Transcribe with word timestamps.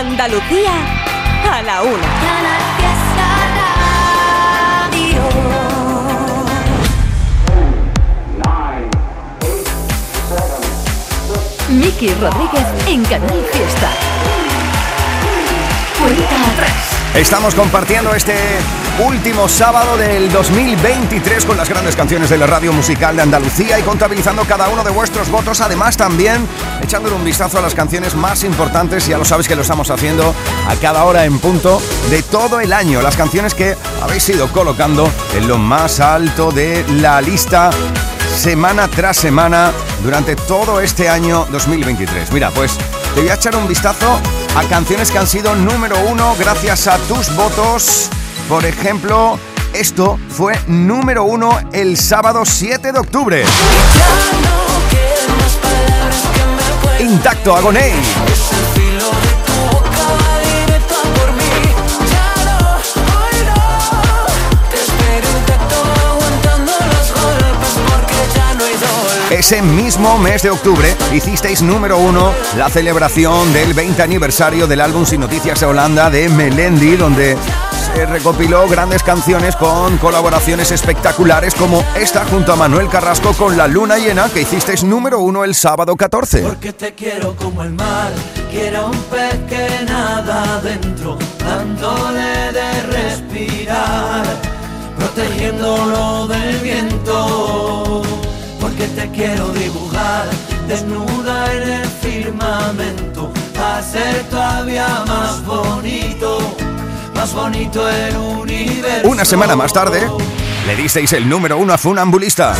Andalucía 0.00 0.70
a 1.52 1.60
la 1.60 1.82
una. 1.82 2.08
Miki 11.68 12.14
Rodríguez 12.14 12.66
en 12.86 13.04
Canal 13.04 13.44
Fiesta. 13.52 13.90
Cuenta 15.98 16.46
atrás. 16.54 16.89
Estamos 17.14 17.56
compartiendo 17.56 18.14
este 18.14 18.34
último 19.04 19.48
sábado 19.48 19.96
del 19.96 20.30
2023 20.30 21.44
con 21.44 21.56
las 21.56 21.68
grandes 21.68 21.96
canciones 21.96 22.30
de 22.30 22.38
la 22.38 22.46
radio 22.46 22.72
musical 22.72 23.16
de 23.16 23.22
Andalucía 23.22 23.80
y 23.80 23.82
contabilizando 23.82 24.44
cada 24.44 24.68
uno 24.68 24.84
de 24.84 24.90
vuestros 24.90 25.28
votos. 25.28 25.60
Además, 25.60 25.96
también 25.96 26.46
echándole 26.80 27.16
un 27.16 27.24
vistazo 27.24 27.58
a 27.58 27.62
las 27.62 27.74
canciones 27.74 28.14
más 28.14 28.44
importantes, 28.44 29.08
ya 29.08 29.18
lo 29.18 29.24
sabéis 29.24 29.48
que 29.48 29.56
lo 29.56 29.62
estamos 29.62 29.90
haciendo 29.90 30.34
a 30.68 30.76
cada 30.76 31.04
hora 31.04 31.24
en 31.24 31.40
punto 31.40 31.82
de 32.10 32.22
todo 32.22 32.60
el 32.60 32.72
año. 32.72 33.02
Las 33.02 33.16
canciones 33.16 33.54
que 33.54 33.76
habéis 34.00 34.28
ido 34.28 34.46
colocando 34.52 35.10
en 35.34 35.48
lo 35.48 35.58
más 35.58 35.98
alto 35.98 36.52
de 36.52 36.84
la 37.00 37.20
lista 37.20 37.70
semana 38.36 38.86
tras 38.86 39.16
semana 39.16 39.72
durante 40.04 40.36
todo 40.36 40.80
este 40.80 41.08
año 41.08 41.44
2023. 41.50 42.30
Mira, 42.32 42.50
pues 42.50 42.78
te 43.14 43.20
voy 43.20 43.30
a 43.30 43.34
echar 43.34 43.56
un 43.56 43.66
vistazo 43.66 44.20
a 44.56 44.64
canciones 44.64 45.10
que 45.10 45.18
han 45.18 45.26
sido 45.26 45.54
número 45.54 45.96
uno 46.08 46.34
gracias 46.38 46.86
a 46.86 46.98
tus 46.98 47.34
votos. 47.36 48.08
Por 48.48 48.64
ejemplo, 48.64 49.38
esto 49.72 50.18
fue 50.28 50.58
número 50.66 51.24
uno 51.24 51.58
el 51.72 51.96
sábado 51.96 52.44
7 52.44 52.92
de 52.92 52.98
octubre. 52.98 53.44
Intacto 56.98 57.56
Agoney. 57.56 57.92
Ese 69.40 69.62
mismo 69.62 70.18
mes 70.18 70.42
de 70.42 70.50
octubre 70.50 70.94
hicisteis 71.14 71.62
número 71.62 71.96
uno 71.96 72.34
la 72.58 72.68
celebración 72.68 73.54
del 73.54 73.72
20 73.72 74.02
aniversario 74.02 74.66
del 74.66 74.82
álbum 74.82 75.06
Sin 75.06 75.22
Noticias 75.22 75.58
de 75.60 75.64
Holanda 75.64 76.10
de 76.10 76.28
Melendi, 76.28 76.94
donde 76.94 77.38
se 77.86 78.04
recopiló 78.04 78.68
grandes 78.68 79.02
canciones 79.02 79.56
con 79.56 79.96
colaboraciones 79.96 80.70
espectaculares 80.72 81.54
como 81.54 81.82
esta 81.96 82.26
junto 82.26 82.52
a 82.52 82.56
Manuel 82.56 82.90
Carrasco 82.90 83.32
con 83.32 83.56
La 83.56 83.66
Luna 83.66 83.96
Llena 83.96 84.28
que 84.28 84.42
hicisteis 84.42 84.84
número 84.84 85.20
uno 85.20 85.42
el 85.42 85.54
sábado 85.54 85.96
14. 85.96 86.42
Porque 86.42 86.74
te 86.74 86.92
quiero 86.92 87.34
como 87.34 87.62
el 87.62 87.70
mar, 87.70 88.12
quiero 88.50 88.88
un 88.88 89.02
pez 89.04 89.38
que 89.48 89.84
nada 89.86 90.58
adentro, 90.58 91.16
dándole 91.38 92.52
de 92.52 92.82
respirar, 92.82 94.22
protegiéndolo 94.98 96.26
del 96.26 96.56
viento. 96.58 98.09
Porque 98.80 98.94
te 98.94 99.10
quiero 99.10 99.48
dibujar 99.52 100.26
desnuda 100.66 101.52
en 101.52 101.68
el 101.70 101.86
firmamento, 101.86 103.30
a 103.62 103.82
ser 103.82 104.22
todavía 104.30 105.04
más 105.06 105.44
bonito 105.44 106.56
más 107.14 107.34
bonito 107.34 107.86
el 107.86 108.16
universo. 108.16 109.06
Una 109.06 109.26
semana 109.26 109.54
más 109.54 109.74
tarde, 109.74 110.08
le 110.66 110.76
disteis 110.76 111.12
el 111.12 111.28
número 111.28 111.58
uno 111.58 111.74
a 111.74 111.78
Funambulista. 111.78 112.54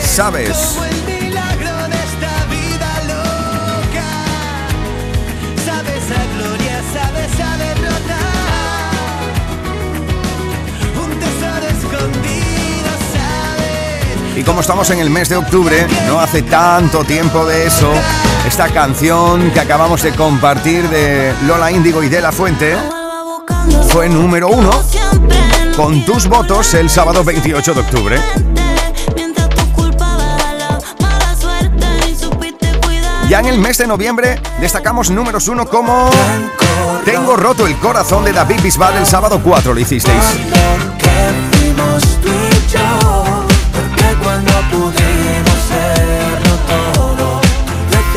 ¿Sabes? 0.00 0.78
Y 14.36 14.42
como 14.44 14.60
estamos 14.60 14.90
en 14.90 14.98
el 14.98 15.08
mes 15.08 15.30
de 15.30 15.36
octubre, 15.36 15.86
no 16.06 16.20
hace 16.20 16.42
tanto 16.42 17.04
tiempo 17.04 17.46
de 17.46 17.66
eso, 17.66 17.90
esta 18.46 18.68
canción 18.68 19.50
que 19.50 19.60
acabamos 19.60 20.02
de 20.02 20.12
compartir 20.12 20.86
de 20.90 21.34
Lola 21.46 21.72
Índigo 21.72 22.02
y 22.02 22.10
de 22.10 22.20
La 22.20 22.32
Fuente 22.32 22.76
fue 23.88 24.10
número 24.10 24.48
uno 24.48 24.70
con 25.74 26.04
tus 26.04 26.26
votos 26.26 26.74
el 26.74 26.90
sábado 26.90 27.24
28 27.24 27.72
de 27.72 27.80
octubre. 27.80 28.20
Ya 33.30 33.40
en 33.40 33.46
el 33.46 33.58
mes 33.58 33.78
de 33.78 33.86
noviembre 33.86 34.38
destacamos 34.60 35.10
números 35.10 35.48
uno 35.48 35.66
como 35.66 36.10
Tengo 37.06 37.36
roto 37.36 37.66
el 37.66 37.76
corazón 37.78 38.24
de 38.24 38.32
David 38.32 38.60
Bisbal 38.62 38.98
el 38.98 39.06
sábado 39.06 39.40
4 39.42 39.72
lo 39.72 39.80
hicisteis. 39.80 40.22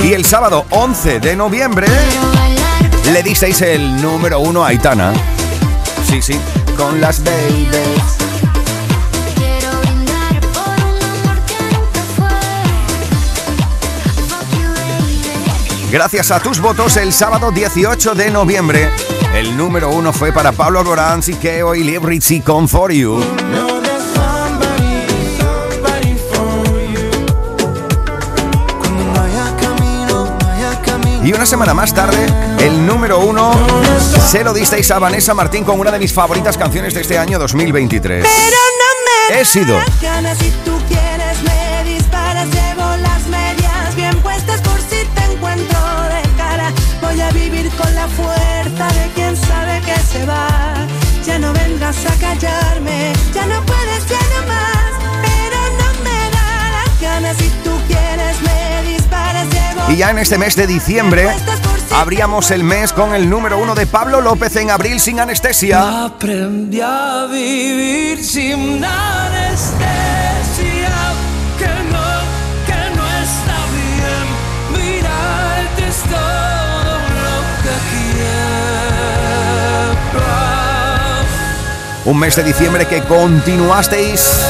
Y 0.09 0.13
el 0.13 0.25
sábado 0.25 0.65
11 0.71 1.19
de 1.19 1.35
noviembre 1.35 1.85
le 3.13 3.21
disteis 3.21 3.61
el 3.61 4.01
número 4.01 4.39
uno 4.39 4.65
a 4.65 4.69
Aitana. 4.69 5.13
Sí, 6.09 6.19
sí, 6.19 6.33
con 6.75 6.99
las 6.99 7.23
babies. 7.23 8.17
Gracias 15.91 16.31
a 16.31 16.39
tus 16.39 16.59
votos, 16.59 16.97
el 16.97 17.13
sábado 17.13 17.51
18 17.51 18.15
de 18.15 18.31
noviembre, 18.31 18.89
el 19.35 19.55
número 19.55 19.91
uno 19.91 20.11
fue 20.11 20.31
para 20.31 20.53
Pablo 20.53 20.79
Alborán, 20.79 21.21
Siqueo 21.21 21.75
y 21.75 21.83
Liebrizzi 21.83 22.41
con 22.41 22.67
For 22.67 22.91
You. 22.91 23.78
Y 31.29 31.31
una 31.31 31.45
semana 31.45 31.75
más 31.75 31.93
tarde, 31.93 32.25
el 32.57 32.87
número 32.87 33.19
uno 33.19 33.51
se 34.31 34.43
lo 34.43 34.51
disteis 34.51 34.89
a 34.89 34.97
Vanessa 34.97 35.35
Martín 35.35 35.63
con 35.63 35.79
una 35.79 35.91
de 35.91 35.99
mis 35.99 36.11
favoritas 36.11 36.57
canciones 36.57 36.95
de 36.95 37.01
este 37.01 37.19
año 37.19 37.37
2023. 37.37 38.25
Pero 38.25 38.57
no 38.81 39.35
me 39.35 39.39
He 39.39 39.45
sido. 39.45 39.75
das 39.75 40.01
ganas 40.01 40.39
si 40.39 40.49
tú 40.65 40.71
quieres 40.87 41.43
me 41.43 41.83
disparas 41.93 42.47
llevo 42.49 42.97
las 43.03 43.27
medias 43.27 43.95
bien 43.95 44.17
puestas 44.23 44.59
por 44.61 44.81
si 44.81 45.05
te 45.05 45.31
encuentro 45.31 45.79
de 46.09 46.35
cara 46.35 46.73
voy 46.99 47.21
a 47.21 47.29
vivir 47.29 47.69
con 47.77 47.93
la 47.93 48.07
fuerza 48.07 48.87
de 48.99 49.09
quien 49.13 49.37
sabe 49.37 49.81
que 49.81 49.99
se 50.11 50.25
va 50.25 50.47
ya 51.23 51.37
no 51.37 51.53
vendrás 51.53 52.07
a 52.07 52.15
callarme 52.19 53.13
ya 53.35 53.45
no 53.45 53.63
puedes 53.67 54.07
ya 54.07 54.21
no 54.33 54.47
más 54.47 54.91
pero 55.21 55.59
no 55.77 56.03
me 56.03 56.31
da 56.31 56.71
las 56.71 56.99
ganas 56.99 57.37
si 57.37 57.49
tú 57.63 57.79
quieres 57.87 58.41
me 58.41 58.58
Y 59.89 59.97
ya 59.97 60.11
en 60.11 60.19
este 60.19 60.37
mes 60.37 60.55
de 60.55 60.67
diciembre 60.67 61.27
abríamos 61.95 62.51
el 62.51 62.63
mes 62.63 62.93
con 62.93 63.15
el 63.15 63.27
número 63.27 63.57
uno 63.57 63.73
de 63.73 63.87
Pablo 63.87 64.21
López 64.21 64.55
en 64.55 64.69
abril 64.69 64.99
sin 64.99 65.19
anestesia. 65.19 66.05
Aprendí 66.05 66.79
a 66.79 67.25
vivir 67.29 68.23
sin 68.23 68.85
anestesia. 68.85 69.89
Que 71.57 71.65
no, 71.91 72.05
que 72.67 72.95
no 72.95 73.03
está 73.17 73.57
bien. 73.73 74.27
Mirarte 74.77 75.87
es 75.89 75.97
todo 76.03 76.93
lo 77.17 77.41
que 77.63 77.75
quiero. 78.13 78.29
Un 82.05 82.19
mes 82.19 82.35
de 82.35 82.43
diciembre 82.43 82.85
que 82.85 83.01
continuasteis 83.01 84.45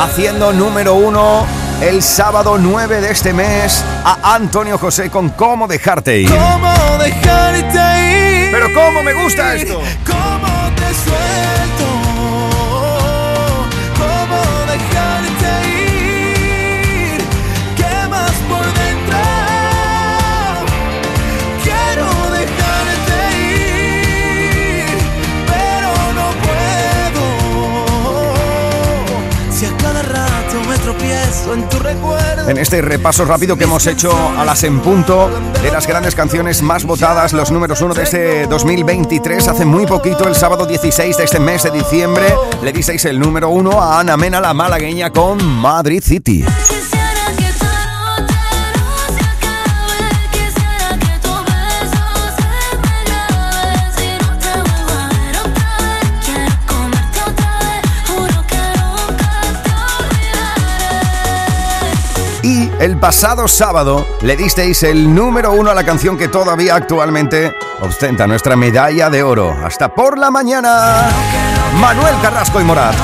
haciendo 0.00 0.52
número 0.52 0.94
uno 0.94 1.46
el 1.80 2.02
sábado 2.02 2.58
9 2.58 3.00
de 3.00 3.10
este 3.10 3.32
mes 3.32 3.82
a 4.04 4.34
Antonio 4.34 4.76
José 4.78 5.10
con 5.10 5.30
Cómo 5.30 5.66
dejarte 5.66 6.20
ir. 6.20 6.30
¿Cómo 6.30 6.98
dejarte 6.98 8.46
ir? 8.46 8.52
Pero 8.52 8.66
cómo 8.74 9.02
me 9.02 9.14
gusta 9.14 9.54
esto. 9.54 9.80
¿Cómo 10.06 10.29
en 32.48 32.58
este 32.58 32.82
repaso 32.82 33.24
rápido 33.24 33.56
que 33.56 33.64
hemos 33.64 33.86
hecho 33.86 34.12
a 34.38 34.44
las 34.44 34.64
en 34.64 34.80
punto 34.80 35.30
de 35.62 35.70
las 35.70 35.86
grandes 35.86 36.14
canciones 36.14 36.62
más 36.62 36.84
votadas, 36.84 37.32
los 37.32 37.50
números 37.50 37.80
uno 37.80 37.94
de 37.94 38.02
este 38.02 38.46
2023, 38.46 39.48
hace 39.48 39.64
muy 39.64 39.86
poquito, 39.86 40.26
el 40.26 40.34
sábado 40.34 40.66
16 40.66 41.16
de 41.16 41.24
este 41.24 41.40
mes 41.40 41.62
de 41.62 41.70
diciembre, 41.70 42.34
le 42.62 42.72
disteis 42.72 43.04
el 43.04 43.18
número 43.18 43.48
uno 43.50 43.80
a 43.80 44.00
Ana 44.00 44.16
Mena, 44.16 44.40
la 44.40 44.54
malagueña, 44.54 45.10
con 45.10 45.44
Madrid 45.44 46.02
City. 46.02 46.44
El 62.80 62.96
pasado 62.96 63.46
sábado 63.46 64.06
le 64.22 64.38
disteis 64.38 64.82
el 64.84 65.14
número 65.14 65.52
uno 65.52 65.70
a 65.70 65.74
la 65.74 65.84
canción 65.84 66.16
que 66.16 66.28
todavía 66.28 66.76
actualmente 66.76 67.54
ostenta 67.82 68.26
nuestra 68.26 68.56
medalla 68.56 69.10
de 69.10 69.22
oro. 69.22 69.54
Hasta 69.62 69.94
por 69.94 70.16
la 70.16 70.30
mañana. 70.30 71.10
Manuel 71.78 72.14
Carrasco 72.22 72.58
y 72.58 72.64
Morat. 72.64 72.94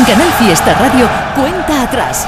En 0.00 0.06
Canal 0.06 0.32
Fiesta 0.38 0.72
Radio, 0.78 1.06
cuenta 1.34 1.82
atrás. 1.82 2.26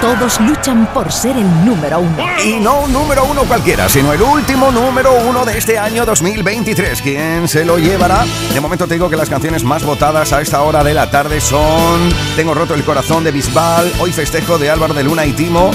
Todos 0.00 0.38
luchan 0.38 0.86
por 0.94 1.10
ser 1.10 1.36
el 1.36 1.64
número 1.64 1.98
uno. 1.98 2.16
Y 2.44 2.60
no 2.60 2.82
un 2.82 2.92
número 2.92 3.24
uno 3.24 3.42
cualquiera, 3.42 3.88
sino 3.88 4.12
el 4.12 4.22
último 4.22 4.70
número 4.70 5.12
uno 5.28 5.44
de 5.44 5.58
este 5.58 5.76
año 5.76 6.06
2023. 6.06 7.02
¿Quién 7.02 7.48
se 7.48 7.64
lo 7.64 7.78
llevará? 7.78 8.24
De 8.52 8.60
momento 8.60 8.86
te 8.86 8.94
digo 8.94 9.10
que 9.10 9.16
las 9.16 9.28
canciones 9.28 9.64
más 9.64 9.82
votadas 9.82 10.32
a 10.32 10.40
esta 10.40 10.62
hora 10.62 10.84
de 10.84 10.94
la 10.94 11.10
tarde 11.10 11.40
son 11.40 12.10
Tengo 12.36 12.54
roto 12.54 12.74
el 12.74 12.84
corazón 12.84 13.24
de 13.24 13.32
Bisbal, 13.32 13.92
Hoy 13.98 14.12
festejo 14.12 14.58
de 14.58 14.70
Álvaro 14.70 14.94
de 14.94 15.02
Luna 15.02 15.26
y 15.26 15.32
Timo, 15.32 15.72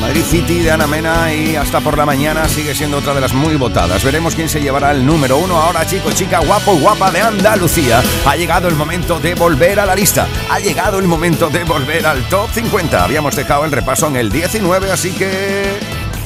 Madrid 0.00 0.24
City 0.24 0.60
de 0.60 0.70
Ana 0.70 0.86
Mena 0.86 1.32
y 1.32 1.56
hasta 1.56 1.80
por 1.80 1.98
la 1.98 2.06
mañana 2.06 2.48
sigue 2.48 2.74
siendo 2.74 2.98
otra 2.98 3.14
de 3.14 3.20
las 3.20 3.34
muy 3.34 3.56
votadas. 3.56 4.02
Veremos 4.02 4.34
quién 4.34 4.48
se 4.48 4.60
llevará 4.60 4.92
el 4.92 5.04
número 5.04 5.36
uno. 5.36 5.56
Ahora, 5.56 5.86
chico, 5.86 6.10
chica, 6.12 6.40
guapo, 6.40 6.76
guapa 6.76 7.10
de 7.10 7.20
Andalucía. 7.20 8.02
Ha 8.26 8.36
llegado 8.36 8.68
el 8.68 8.74
momento 8.74 9.20
de 9.20 9.34
volver 9.34 9.78
a 9.78 9.86
la 9.86 9.94
lista. 9.94 10.26
Ha 10.48 10.58
llegado 10.58 10.98
el 10.98 11.06
momento 11.06 11.50
de 11.50 11.64
volver 11.64 12.06
al 12.06 12.28
top 12.28 12.48
50. 12.52 13.04
Habíamos 13.04 13.36
dejado 13.36 13.64
el 13.64 13.72
repaso 13.72 14.06
en 14.06 14.16
el 14.16 14.30
19, 14.30 14.90
así 14.90 15.12
que 15.12 15.78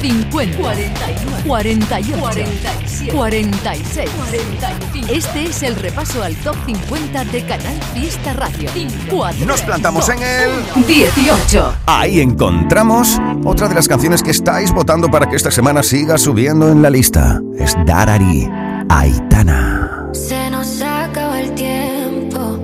50, 0.05 0.57
41, 0.57 1.37
48, 1.47 2.17
47, 2.19 3.11
46, 3.11 4.09
45. 4.11 5.07
Este 5.11 5.43
es 5.45 5.63
el 5.63 5.75
repaso 5.75 6.21
al 6.21 6.35
top 6.35 6.55
50 6.67 7.25
de 7.25 7.43
Canal 7.43 7.79
Fiesta 7.95 8.33
Radio. 8.33 8.69
4, 9.09 9.45
Nos 9.47 9.63
plantamos 9.63 10.07
en 10.09 10.21
el 10.21 10.85
18. 10.85 11.73
Ahí 11.87 12.19
encontramos 12.19 13.19
otra 13.43 13.67
de 13.67 13.73
las 13.73 13.87
canciones 13.87 14.21
que 14.21 14.29
estáis 14.29 14.71
votando 14.71 15.09
para 15.09 15.27
que 15.27 15.37
esta 15.37 15.49
semana 15.49 15.81
siga 15.81 16.19
subiendo 16.19 16.69
en 16.71 16.83
la 16.83 16.91
lista. 16.91 17.41
Es 17.57 17.75
Darari, 17.87 18.47
Aitana. 18.89 20.11
Se 20.13 20.51
nos 20.51 20.83
acaba 20.83 21.41
el 21.41 21.55
tiempo. 21.55 22.59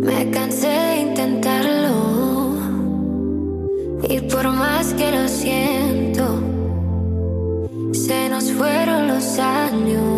Me 0.00 0.30
cansé 0.30 0.66
de 0.66 0.96
intentarlo. 0.96 2.54
Y 4.08 4.20
por 4.20 4.50
más 4.50 4.92
que 4.94 5.10
lo 5.10 5.28
siento, 5.28 5.73
se 8.06 8.28
nos 8.28 8.52
fueron 8.52 9.08
los 9.08 9.38
años. 9.38 10.13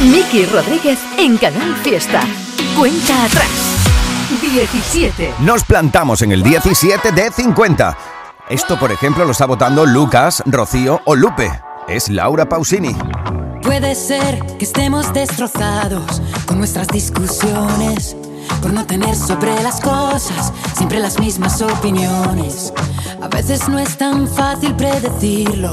Miki 0.00 0.46
Rodríguez 0.46 1.00
en 1.18 1.36
Canal 1.38 1.74
Fiesta. 1.82 2.20
Cuenta 2.78 3.24
atrás. 3.24 3.50
17. 4.40 5.34
Nos 5.40 5.64
plantamos 5.64 6.22
en 6.22 6.30
el 6.30 6.44
17 6.44 7.10
de 7.10 7.32
50. 7.32 7.98
Esto, 8.48 8.78
por 8.78 8.92
ejemplo, 8.92 9.24
lo 9.24 9.32
está 9.32 9.46
votando 9.46 9.84
Lucas, 9.84 10.44
Rocío 10.46 11.00
o 11.04 11.16
Lupe. 11.16 11.50
Es 11.88 12.08
Laura 12.08 12.48
Pausini. 12.48 12.94
Puede 13.62 13.96
ser 13.96 14.38
que 14.56 14.64
estemos 14.64 15.12
destrozados 15.12 16.22
con 16.46 16.58
nuestras 16.58 16.86
discusiones, 16.86 18.16
por 18.62 18.72
no 18.72 18.86
tener 18.86 19.16
sobre 19.16 19.60
las 19.64 19.80
cosas 19.80 20.52
siempre 20.76 21.00
las 21.00 21.18
mismas 21.18 21.60
opiniones. 21.60 22.72
A 23.20 23.26
veces 23.26 23.68
no 23.68 23.80
es 23.80 23.98
tan 23.98 24.28
fácil 24.28 24.76
predecirlo 24.76 25.72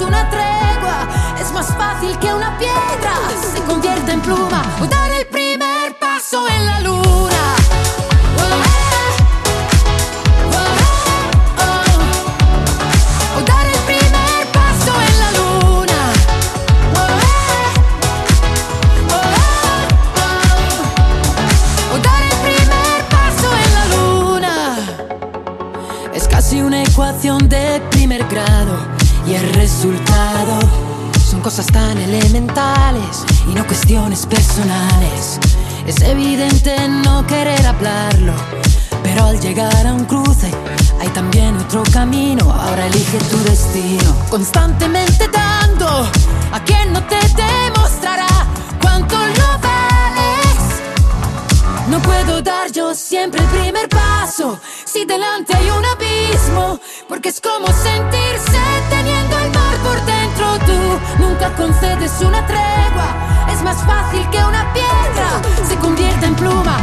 una 0.00 0.30
tregua, 0.30 1.08
es 1.40 1.50
más 1.50 1.66
fácil 1.76 2.16
que 2.20 2.32
una 2.32 2.56
piedra 2.56 3.14
se 3.52 3.60
convierta 3.62 4.12
en 4.12 4.20
pluma 4.20 4.62
o 4.80 4.86
dar 4.86 5.10
el 5.10 5.26
primer 5.26 5.98
paso 5.98 6.46
en 6.48 6.66
la 6.66 6.80
luna. 6.80 7.31
El 29.42 29.54
resultado 29.54 30.58
son 31.28 31.40
cosas 31.40 31.66
tan 31.66 31.98
elementales 31.98 33.24
y 33.50 33.54
no 33.54 33.66
cuestiones 33.66 34.24
personales. 34.26 35.38
Es 35.86 36.00
evidente 36.02 36.76
no 36.88 37.26
querer 37.26 37.66
hablarlo, 37.66 38.34
pero 39.02 39.24
al 39.24 39.40
llegar 39.40 39.86
a 39.86 39.94
un 39.94 40.04
cruce 40.04 40.50
hay 41.00 41.08
también 41.08 41.56
otro 41.56 41.82
camino. 41.92 42.50
Ahora 42.52 42.86
elige 42.86 43.18
tu 43.18 43.38
destino, 43.44 44.14
constantemente 44.30 45.28
dando 45.28 45.88
a 46.52 46.60
quien 46.64 46.92
no 46.92 47.02
te 47.04 47.18
demostrará 47.34 48.28
cuánto 48.80 49.16
lo 49.16 49.58
vales. 49.58 50.62
No 51.88 52.00
puedo 52.00 52.42
dar 52.42 52.70
yo 52.70 52.94
siempre 52.94 53.40
el 53.40 53.48
primer 53.48 53.88
paso 53.88 54.58
si 54.92 55.06
delante 55.06 55.56
hay 55.56 55.70
un 55.70 55.84
abismo, 55.84 56.78
porque 57.12 57.28
es 57.28 57.42
como 57.42 57.66
sentirse 57.66 58.58
teniendo 58.88 59.38
el 59.38 59.50
mar 59.50 59.76
por 59.84 60.02
dentro. 60.06 60.46
Tú 60.64 61.22
nunca 61.22 61.54
concedes 61.56 62.10
una 62.22 62.46
tregua, 62.46 63.52
es 63.52 63.62
más 63.62 63.76
fácil 63.84 64.26
que 64.30 64.38
una 64.38 64.72
piedra 64.72 65.42
se 65.68 65.76
convierta 65.76 66.26
en 66.26 66.34
pluma. 66.34 66.78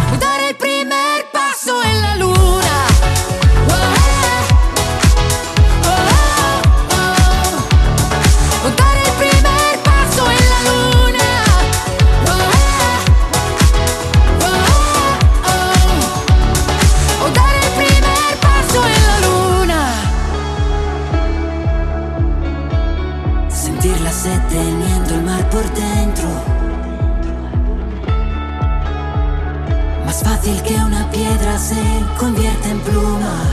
Que 30.57 30.73
una 30.73 31.09
piedra 31.11 31.59
se 31.59 31.75
convierte 32.17 32.69
en 32.69 32.79
pluma. 32.79 33.43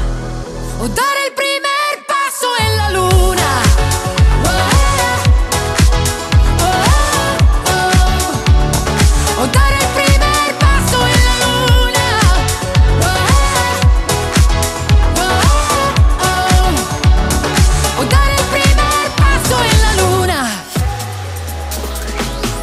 O 0.80 0.88
dar 0.88 1.16
el 1.26 1.32
primer 1.34 2.06
paso 2.06 2.48
en 2.58 2.76
la 2.76 2.90
luna. 2.90 3.62
O 9.38 9.46
dar 9.46 9.72
el 9.72 9.88
primer 9.98 10.54
paso 10.58 10.98
en 11.14 11.20
la 11.28 11.34
luna. 11.44 12.06
O 17.98 18.04
dar 18.04 18.30
el 18.30 18.44
primer 18.56 19.10
paso 19.22 19.56
en 19.70 19.78
la 19.82 19.92
luna. 20.02 20.40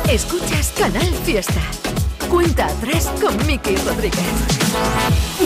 Escuchas 0.10 0.74
Canal 0.75 1.13
Fiesta. 1.24 1.73
Cuenta 2.43 2.67
3 2.81 3.09
con 3.21 3.47
Miki 3.47 3.77
Rodríguez. 3.77 4.19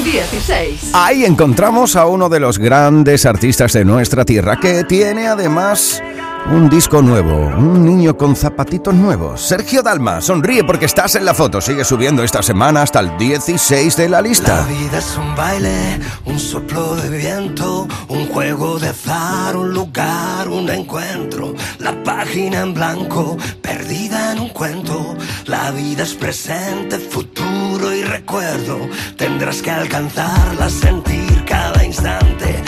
16. 0.04 0.92
Ahí 0.94 1.26
encontramos 1.26 1.96
a 1.96 2.08
uno 2.08 2.28
de 2.28 2.40
los 2.40 2.58
grandes 2.58 3.28
artistas 3.28 3.74
de 3.74 3.86
nuestra 3.86 4.26
tierra 4.26 4.60
que 4.60 4.84
tiene 4.84 5.28
además 5.28 6.02
un 6.50 6.70
disco 6.70 7.02
nuevo, 7.02 7.36
un 7.58 7.86
niño 7.86 8.18
con 8.18 8.36
zapatitos 8.36 8.94
nuevos. 8.94 9.42
Sergio 9.42 9.82
Dalma, 9.82 10.22
sonríe 10.22 10.64
porque 10.64 10.86
estás 10.86 11.16
en 11.16 11.26
la 11.26 11.34
foto. 11.34 11.60
Sigue 11.60 11.84
subiendo 11.84 12.24
esta 12.24 12.42
semana 12.42 12.82
hasta 12.82 13.02
el 13.02 13.18
16 13.18 13.98
de 13.98 14.10
la 14.10 14.22
lista. 14.22 14.62
La 14.62 14.68
vida 14.68 14.98
es 15.00 15.18
un 15.18 15.36
baile, 15.36 16.00
un 16.26 16.40
soplo 16.40 16.96
de 16.96 17.10
viento, 17.18 17.88
un 18.08 18.28
juego 18.28 18.80
de 18.80 18.90
azar, 18.90 19.58
un 19.58 19.74
lugar, 19.74 20.48
un 20.48 20.70
encuentro. 20.70 21.54
La 21.80 22.02
página 22.04 22.62
en 22.62 22.74
blanco, 22.74 23.38
perdida 23.62 24.32
en 24.32 24.40
un 24.40 24.50
cuento. 24.50 25.16
La 25.46 25.72
vida 25.72 26.04
es 26.04 26.14
presente, 26.14 26.98
futuro 26.98 27.94
y 27.94 28.04
recuerdo. 28.04 28.80
Tendrás 29.18 29.62
que 29.62 29.72
alcanzarla, 29.72 30.70
sentir 30.70 31.44
cada 31.46 31.84
instante 31.84 32.64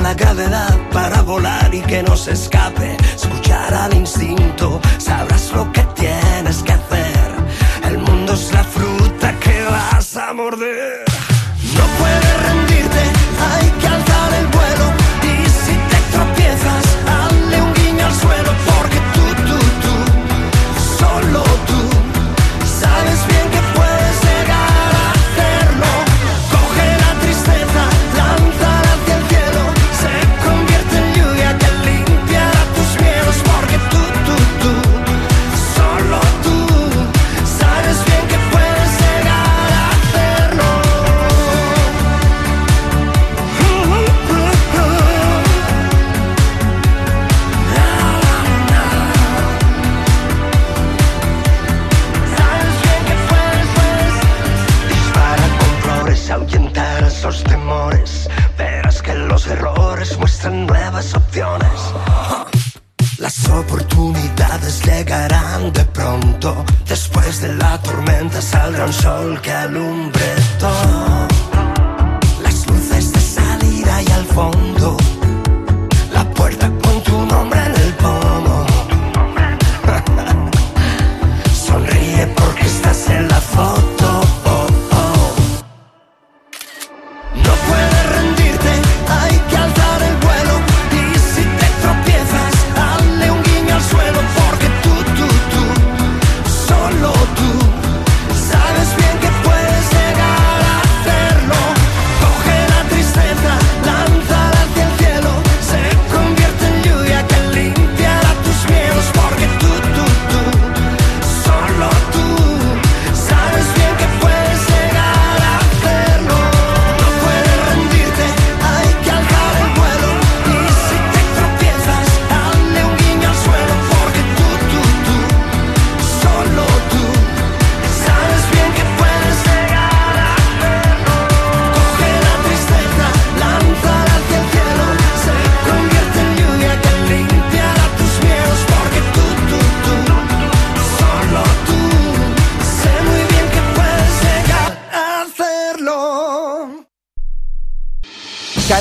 la 0.00 0.14
gravedad 0.14 0.78
para 0.92 1.22
volar 1.22 1.74
y 1.74 1.80
que 1.82 2.02
no 2.02 2.16
se 2.16 2.32
escape. 2.32 2.96
Escuchar 3.14 3.74
al 3.74 3.94
instinto, 3.94 4.80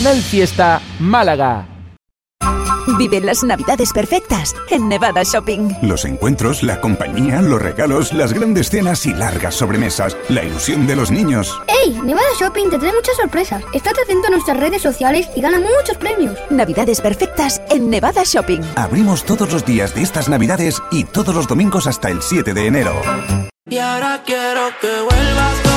Canal 0.10 0.24
Fiesta 0.24 0.82
Málaga. 1.00 1.68
Vive 2.98 3.22
las 3.22 3.44
navidades 3.44 3.94
perfectas 3.94 4.56
en 4.72 4.90
Nevada 4.90 5.22
Shopping. 5.22 5.70
Los 5.84 6.04
encuentros, 6.04 6.64
la 6.64 6.82
compañía, 6.82 7.44
los 7.44 7.62
regalos, 7.62 8.12
las 8.14 8.34
grandes 8.34 8.72
cenas 8.72 9.06
y 9.06 9.14
largas 9.14 9.54
sobremesas, 9.54 10.18
la 10.30 10.44
ilusión 10.44 10.88
de 10.88 10.96
los 10.96 11.12
niños. 11.12 11.56
¡Hey! 11.68 11.96
Nevada 12.04 12.26
Shopping 12.40 12.72
te 12.72 12.80
trae 12.80 12.92
muchas 12.92 13.18
sorpresas. 13.18 13.64
Estate 13.72 14.02
atento 14.02 14.30
a 14.30 14.32
nuestras 14.32 14.58
redes 14.58 14.82
sociales 14.82 15.30
y 15.36 15.42
gana 15.42 15.60
muchos 15.60 15.98
premios. 15.98 16.36
Navidades 16.50 17.02
perfectas 17.02 17.62
en 17.70 17.92
Nevada 17.92 18.24
Shopping. 18.26 18.62
Abrimos 18.78 19.24
todos 19.24 19.54
los 19.54 19.64
días 19.64 19.94
de 19.94 20.02
estas 20.02 20.28
navidades 20.28 20.82
y 20.90 21.04
todos 21.04 21.36
los 21.36 21.48
domingos 21.48 21.86
hasta 21.86 22.10
el 22.10 22.24
7 22.24 22.56
de 22.56 22.66
enero. 22.66 23.00
Y 23.68 23.78
ahora 23.78 24.24
quiero 24.26 24.72
que 24.82 24.88
vuelvas 24.88 25.69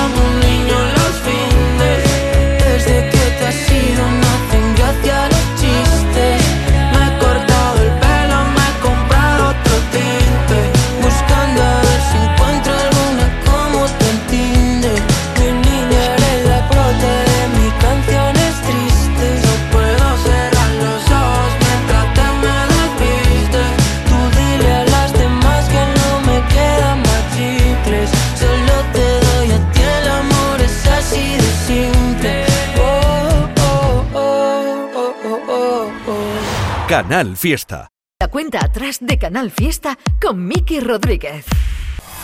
Canal 37.02 37.36
Fiesta. 37.36 37.88
La 38.20 38.28
cuenta 38.28 38.64
atrás 38.64 38.98
de 39.00 39.18
Canal 39.18 39.50
Fiesta 39.50 39.98
con 40.20 40.46
Miki 40.46 40.78
Rodríguez. 40.78 41.44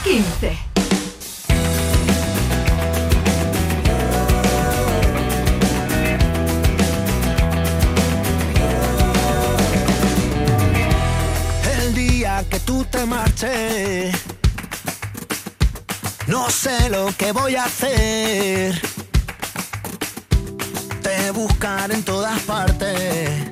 15. 0.05 0.57
El 11.81 11.95
día 11.97 12.45
que 12.49 12.61
tú 12.61 12.85
te 12.85 13.05
marches, 13.05 14.15
no 16.29 16.49
sé 16.51 16.89
lo 16.89 17.09
que 17.19 17.33
voy 17.33 17.57
a 17.57 17.65
hacer. 17.65 18.81
Te 21.03 21.33
buscaré 21.33 21.95
en 21.95 22.05
todas 22.05 22.41
partes. 22.43 23.48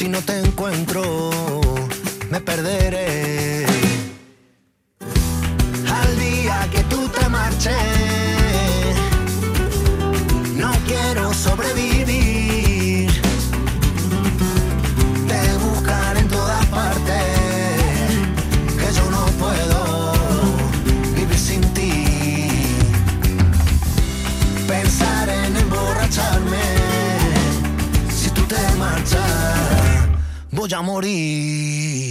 Si 0.00 0.08
no 0.08 0.22
te 0.22 0.38
encuentro, 0.38 1.02
me 2.30 2.40
perderé. 2.40 3.66
Al 4.98 6.18
día 6.18 6.66
que 6.72 6.82
tú 6.84 7.06
te 7.08 7.28
marches, 7.28 7.99
voy 30.78 31.04
a. 31.04 32.09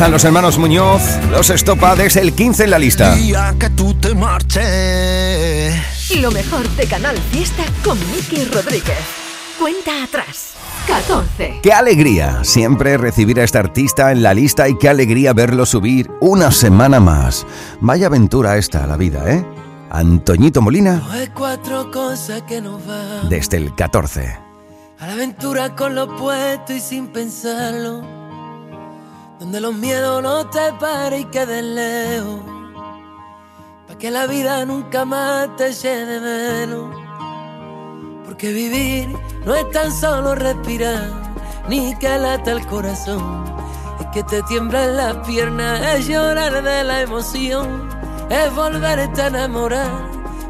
están 0.00 0.12
los 0.12 0.24
hermanos 0.24 0.56
Muñoz, 0.56 1.02
los 1.30 1.50
Estopa 1.50 1.94
desde 1.94 2.22
el 2.22 2.32
15 2.32 2.64
en 2.64 2.70
la 2.70 2.78
lista. 2.78 3.14
Día 3.16 3.54
que 3.60 3.68
tú 3.68 3.92
te 3.92 4.14
marches. 4.14 5.74
Lo 6.18 6.30
mejor 6.30 6.66
de 6.70 6.86
Canal 6.86 7.18
Fiesta 7.30 7.64
con 7.84 7.98
Miki 8.10 8.46
Rodríguez. 8.46 8.96
Cuenta 9.58 10.02
atrás. 10.02 10.54
14. 10.86 11.60
Qué 11.62 11.72
alegría 11.74 12.42
siempre 12.44 12.96
recibir 12.96 13.40
a 13.40 13.44
este 13.44 13.58
artista 13.58 14.10
en 14.10 14.22
la 14.22 14.32
lista 14.32 14.70
y 14.70 14.78
qué 14.78 14.88
alegría 14.88 15.34
verlo 15.34 15.66
subir 15.66 16.10
una 16.22 16.50
semana 16.50 16.98
más. 16.98 17.46
Vaya 17.82 18.06
aventura 18.06 18.56
esta 18.56 18.86
la 18.86 18.96
vida, 18.96 19.30
¿eh? 19.30 19.44
Antoñito 19.90 20.62
Molina 20.62 21.02
Hay 21.10 21.26
cuatro 21.26 21.90
cosas 21.90 22.40
que 22.48 22.62
nos 22.62 22.86
van 22.86 23.28
desde 23.28 23.58
el 23.58 23.74
14. 23.74 24.34
a 24.98 25.06
la 25.06 25.12
aventura 25.12 25.76
con 25.76 25.94
lo 25.94 26.16
puesto 26.16 26.72
y 26.72 26.80
sin 26.80 27.08
pensarlo. 27.08 28.19
Donde 29.40 29.58
los 29.58 29.74
miedos 29.74 30.22
no 30.22 30.50
te 30.50 30.70
paren 30.78 31.22
y 31.22 31.24
queden 31.24 31.74
lejos. 31.74 32.40
Pa' 33.88 33.96
que 33.96 34.10
la 34.10 34.26
vida 34.26 34.66
nunca 34.66 35.06
más 35.06 35.56
te 35.56 35.72
de 35.72 36.20
menos. 36.20 36.94
Porque 38.26 38.52
vivir 38.52 39.08
no 39.46 39.54
es 39.54 39.70
tan 39.70 39.90
solo 39.92 40.34
respirar, 40.34 41.08
ni 41.70 41.96
que 41.96 42.18
lata 42.18 42.52
el 42.52 42.66
corazón. 42.66 43.44
Es 43.98 44.06
que 44.12 44.22
te 44.24 44.42
tiemblan 44.42 44.98
las 44.98 45.16
piernas, 45.26 45.80
es 45.94 46.06
llorar 46.06 46.62
de 46.62 46.84
la 46.84 47.00
emoción, 47.00 47.88
es 48.28 48.54
volverte 48.54 49.22
a 49.22 49.28
enamorar, 49.28 49.90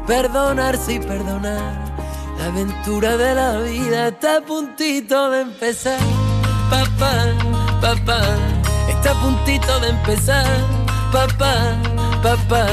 perdonarse 0.05 0.95
y 0.95 0.99
perdonar. 0.99 1.95
La 2.37 2.47
aventura 2.47 3.15
de 3.15 3.35
la 3.35 3.57
vida 3.59 4.09
está 4.09 4.37
a 4.37 4.41
puntito 4.41 5.29
de 5.29 5.41
empezar. 5.41 5.99
Papá, 6.69 7.25
papá, 7.81 8.60
está 8.89 9.11
a 9.11 9.21
puntito 9.21 9.79
de 9.79 9.89
empezar. 9.89 10.45
Papá, 11.11 11.75
papá. 12.21 12.67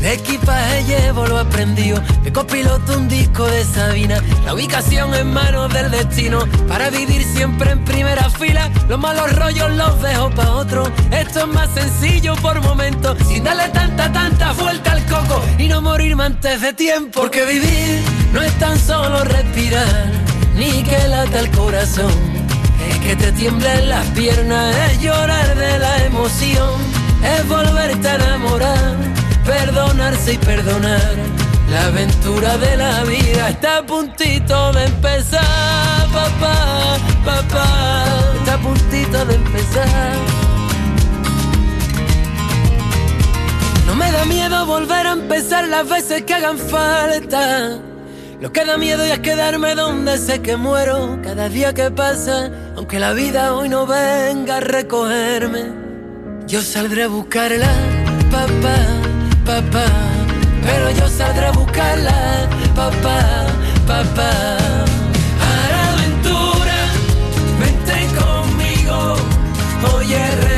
De 0.00 0.12
equipaje 0.12 0.84
llevo 0.84 1.26
lo 1.26 1.38
aprendido, 1.38 2.00
de 2.22 2.32
copiloto 2.32 2.96
un 2.96 3.08
disco 3.08 3.44
de 3.46 3.64
Sabina, 3.64 4.22
la 4.44 4.54
ubicación 4.54 5.12
en 5.12 5.32
manos 5.32 5.74
del 5.74 5.90
destino, 5.90 6.46
para 6.68 6.88
vivir 6.88 7.24
siempre 7.24 7.72
en 7.72 7.84
primera 7.84 8.30
fila, 8.30 8.70
los 8.88 8.98
malos 8.98 9.34
rollos 9.34 9.70
los 9.72 10.00
dejo 10.00 10.30
pa' 10.30 10.50
otro, 10.52 10.84
esto 11.10 11.40
es 11.40 11.48
más 11.48 11.68
sencillo 11.74 12.36
por 12.36 12.60
momentos, 12.60 13.18
sin 13.26 13.42
darle 13.42 13.68
tanta, 13.70 14.12
tanta 14.12 14.52
vuelta 14.52 14.92
al 14.92 15.04
coco. 15.06 15.42
Y 15.58 15.66
no 15.66 15.82
morirme 15.82 16.24
antes 16.24 16.60
de 16.60 16.72
tiempo, 16.74 17.20
porque 17.20 17.44
vivir 17.44 18.00
no 18.32 18.40
es 18.40 18.56
tan 18.60 18.78
solo 18.78 19.24
respirar, 19.24 20.12
ni 20.54 20.84
que 20.84 21.08
lata 21.08 21.40
el 21.40 21.50
corazón, 21.50 22.12
es 22.88 22.98
que 22.98 23.16
te 23.16 23.32
tiemblen 23.32 23.88
las 23.88 24.06
piernas, 24.08 24.76
es 24.90 25.00
llorar 25.00 25.56
de 25.56 25.78
la 25.78 26.04
emoción, 26.04 26.80
es 27.22 27.48
volverte 27.48 28.08
a 28.08 28.14
enamorar 28.14 29.08
perdonarse 29.48 30.34
y 30.34 30.38
perdonar. 30.38 31.14
La 31.70 31.86
aventura 31.86 32.56
de 32.58 32.76
la 32.76 33.02
vida 33.04 33.48
está 33.48 33.78
a 33.78 33.82
puntito 33.86 34.72
de 34.72 34.84
empezar, 34.84 36.06
papá, 36.12 36.98
papá, 37.24 38.04
está 38.38 38.54
a 38.54 38.58
puntito 38.58 39.24
de 39.24 39.34
empezar. 39.34 40.16
No 43.86 43.94
me 43.94 44.10
da 44.12 44.24
miedo 44.26 44.66
volver 44.66 45.06
a 45.06 45.12
empezar 45.12 45.66
las 45.68 45.88
veces 45.88 46.22
que 46.24 46.34
hagan 46.34 46.58
falta. 46.58 47.78
Lo 48.40 48.52
que 48.52 48.64
da 48.64 48.76
miedo 48.78 49.04
ya 49.04 49.14
es 49.14 49.20
quedarme 49.20 49.74
donde 49.74 50.16
sé 50.16 50.40
que 50.42 50.56
muero 50.56 51.18
cada 51.22 51.48
día 51.48 51.74
que 51.74 51.90
pasa, 51.90 52.50
aunque 52.78 52.98
la 52.98 53.12
vida 53.12 53.54
hoy 53.54 53.68
no 53.68 53.86
venga 53.86 54.56
a 54.56 54.60
recogerme. 54.60 55.64
Yo 56.46 56.62
saldré 56.62 57.02
a 57.02 57.08
buscarla, 57.08 57.68
papá 58.30 58.76
papá, 59.48 59.86
pero 60.62 60.90
yo 60.90 61.08
saldré 61.08 61.46
a 61.46 61.52
buscarla, 61.52 62.48
papá, 62.76 63.46
papá. 63.86 64.32
A 65.48 65.52
la 65.72 65.82
aventura, 65.92 66.78
vente 67.60 67.96
conmigo, 68.20 69.16
oye 69.96 70.57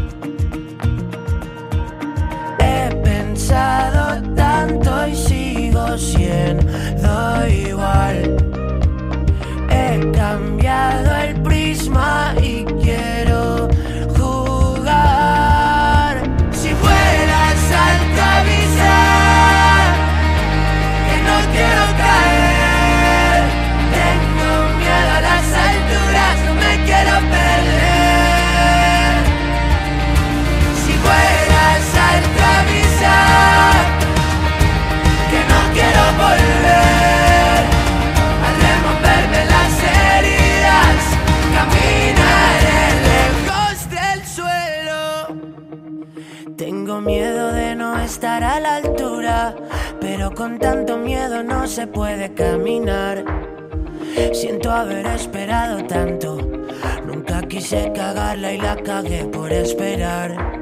Pensado 3.51 4.21
tanto 4.33 5.07
y 5.07 5.15
sigo 5.15 5.97
siendo 5.97 7.47
igual. 7.47 8.37
He 9.69 10.11
cambiado 10.11 11.15
el 11.17 11.41
prisma 11.41 12.33
y 12.41 12.63
quiero 12.81 13.60
y 58.53 58.57
la 58.57 58.75
cagué 58.75 59.23
por 59.25 59.51
esperar. 59.51 60.60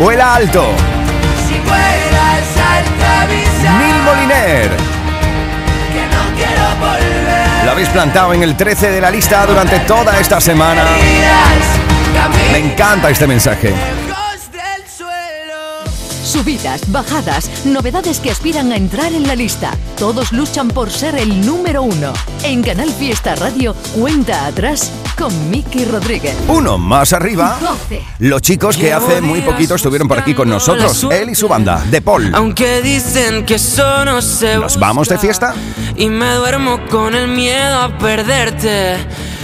Vuela 0.00 0.34
Alto. 0.34 0.64
Si 1.46 1.58
vuelas 1.58 2.56
alto, 2.56 3.34
Mil 3.78 4.02
Moliner. 4.02 4.70
Que 5.92 6.06
no 6.06 6.34
quiero 6.34 6.62
volver. 6.80 7.64
Lo 7.66 7.72
habéis 7.72 7.90
plantado 7.90 8.32
en 8.32 8.42
el 8.42 8.56
13 8.56 8.92
de 8.92 9.00
la 9.02 9.10
lista 9.10 9.44
durante 9.44 9.80
toda 9.80 10.18
esta 10.18 10.40
semana. 10.40 10.84
Me 12.50 12.58
encanta 12.58 13.10
este 13.10 13.26
mensaje. 13.26 13.74
Subidas, 16.40 16.90
bajadas, 16.90 17.66
novedades 17.66 18.18
que 18.18 18.30
aspiran 18.30 18.72
a 18.72 18.76
entrar 18.76 19.12
en 19.12 19.28
la 19.28 19.36
lista. 19.36 19.76
Todos 19.98 20.32
luchan 20.32 20.68
por 20.68 20.90
ser 20.90 21.16
el 21.16 21.44
número 21.44 21.82
uno. 21.82 22.14
En 22.42 22.62
Canal 22.62 22.90
Fiesta 22.90 23.34
Radio, 23.34 23.74
cuenta 23.94 24.46
atrás 24.46 24.90
con 25.18 25.50
Miki 25.50 25.84
Rodríguez. 25.84 26.34
Uno 26.48 26.78
más 26.78 27.12
arriba. 27.12 27.58
Los 28.20 28.40
chicos 28.40 28.78
que 28.78 28.90
hace 28.90 29.20
muy 29.20 29.42
poquito 29.42 29.74
estuvieron 29.74 30.08
por 30.08 30.18
aquí 30.18 30.32
con 30.32 30.48
nosotros. 30.48 31.06
Él 31.12 31.28
y 31.28 31.34
su 31.34 31.46
banda, 31.46 31.84
De 31.90 32.00
Paul. 32.00 32.34
Aunque 32.34 32.80
dicen 32.80 33.44
que 33.44 33.56
eso 33.56 34.06
no 34.06 34.22
se 34.22 34.56
¿Nos 34.56 34.78
vamos 34.78 35.10
de 35.10 35.18
fiesta? 35.18 35.54
Y 35.94 36.08
me 36.08 36.36
duermo 36.36 36.80
con 36.88 37.14
el 37.14 37.28
miedo 37.28 37.82
a 37.82 37.98
perderte. 37.98 38.96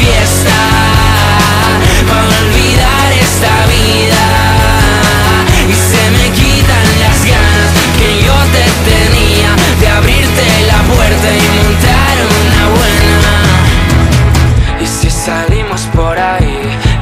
Fiesta, 0.00 0.56
va 2.08 2.18
a 2.20 2.26
olvidar 2.42 3.08
esta 3.26 3.54
vida. 3.76 4.24
Y 5.72 5.74
se 5.90 6.04
me 6.16 6.26
quitan 6.38 6.86
las 7.04 7.18
ganas 7.34 7.70
que 7.98 8.08
yo 8.26 8.36
te 8.56 8.64
tenía 8.90 9.50
de 9.80 9.86
abrirte 9.98 10.46
la 10.72 10.80
puerta 10.92 11.28
y 11.42 11.46
montar 11.58 12.14
una 12.40 12.62
buena. 12.78 13.34
Y 14.82 14.86
si 14.86 15.10
salimos 15.10 15.82
por 15.94 16.16
ahí, 16.18 16.58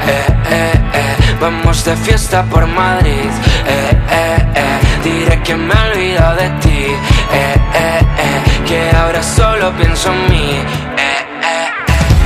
eh, 0.07 0.27
eh, 0.51 0.73
eh, 0.95 1.17
vamos 1.41 1.85
de 1.85 1.97
fiesta 1.97 2.43
por 2.45 2.67
Madrid, 2.67 3.31
eh, 3.67 3.93
eh, 4.11 4.39
eh, 4.55 4.79
diré 5.05 5.43
que 5.43 5.55
me 5.57 5.73
he 5.75 5.91
olvidado 5.93 6.37
de 6.37 6.49
ti, 6.63 6.85
eh, 7.33 7.57
eh, 7.75 8.01
eh, 8.27 8.41
que 8.67 8.97
ahora 8.97 9.23
solo 9.23 9.73
pienso 9.81 10.13
en 10.13 10.21
mí, 10.31 10.51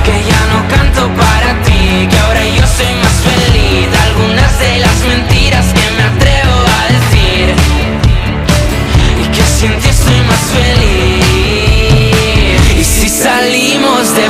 que 0.03 0.11
ya 0.11 0.41
no 0.51 0.59
canto 0.67 1.01
para 1.15 1.49
ti, 1.63 2.07
que 2.09 2.17
ahora 2.19 2.43
yo 2.45 2.65
soy 2.77 2.93
más 3.03 3.17
feliz, 3.29 3.87
algunas 4.07 4.59
de 4.59 4.79
las 4.79 4.97
mentiras 5.05 5.65
que 5.67 5.85
me 5.95 6.03
atrevo 6.11 6.57
a 6.79 6.81
decir, 6.97 7.45
y 9.21 9.25
que 9.35 9.43
sin 9.43 9.73
ti 9.79 9.89
estoy 9.89 10.21
más 10.31 10.43
feliz, 10.59 11.39
y 12.79 12.83
si 12.83 13.07
salimos 13.09 14.13
de 14.15 14.29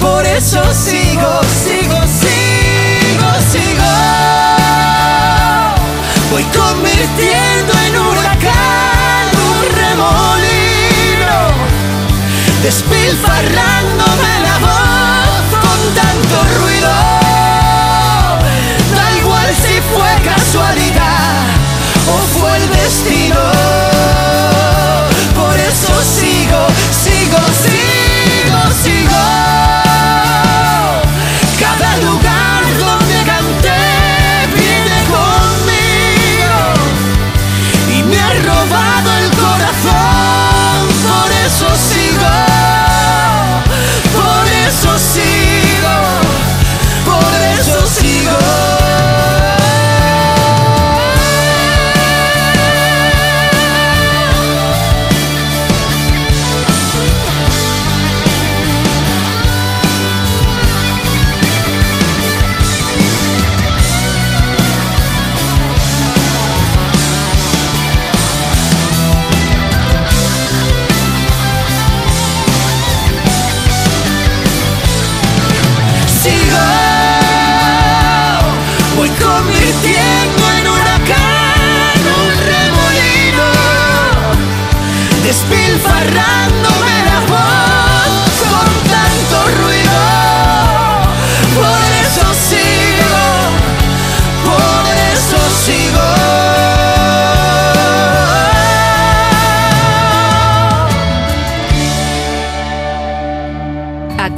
Por 0.00 0.24
eso 0.24 0.62
sigo, 0.72 1.40
sigo, 1.64 2.00
sigo, 2.22 3.30
sigo. 3.52 3.92
Voy 6.30 6.44
convirtiendo 6.44 7.72
en 7.86 7.96
huracán 7.98 9.28
un 9.34 9.64
remolino, 9.76 11.38
despilfarrándome 12.62 14.32
la 14.46 14.58
voz 14.66 15.42
con 15.60 15.78
tanto 15.94 16.36
ruido. 16.60 16.94
Da 18.94 19.06
igual 19.18 19.48
si 19.54 19.76
casualidad 20.24 21.44
o 22.06 22.38
fue 22.38 22.56
el 22.56 22.70
destino. 22.70 23.97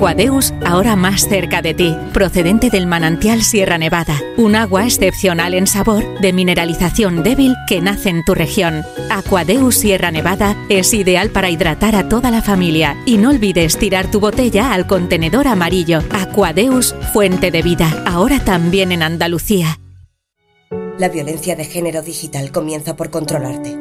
Aquadeus, 0.01 0.55
ahora 0.65 0.97
más 0.97 1.29
cerca 1.29 1.61
de 1.61 1.75
ti, 1.75 1.95
procedente 2.15 2.71
del 2.71 2.87
manantial 2.87 3.43
Sierra 3.43 3.77
Nevada, 3.77 4.19
un 4.39 4.57
agua 4.57 4.87
excepcional 4.87 5.53
en 5.53 5.67
sabor, 5.67 6.19
de 6.21 6.33
mineralización 6.33 7.23
débil 7.23 7.55
que 7.69 7.83
nace 7.83 8.09
en 8.09 8.25
tu 8.25 8.35
región. 8.35 8.83
Aquadeus 9.11 9.77
Sierra 9.77 10.11
Nevada 10.11 10.57
es 10.71 10.95
ideal 10.95 11.29
para 11.29 11.51
hidratar 11.51 11.97
a 11.97 12.09
toda 12.09 12.31
la 12.31 12.41
familia 12.41 12.97
y 13.05 13.19
no 13.19 13.29
olvides 13.29 13.77
tirar 13.77 14.11
tu 14.11 14.21
botella 14.21 14.73
al 14.73 14.87
contenedor 14.87 15.47
amarillo. 15.47 15.99
Aquadeus, 16.13 16.95
fuente 17.13 17.51
de 17.51 17.61
vida, 17.61 18.03
ahora 18.07 18.43
también 18.43 18.93
en 18.93 19.03
Andalucía. 19.03 19.81
La 20.99 21.11
violencia 21.11 21.57
de 21.57 21.67
género 21.67 22.01
digital 22.01 22.53
comienza 22.53 22.97
por 22.97 23.11
controlarte. 23.11 23.77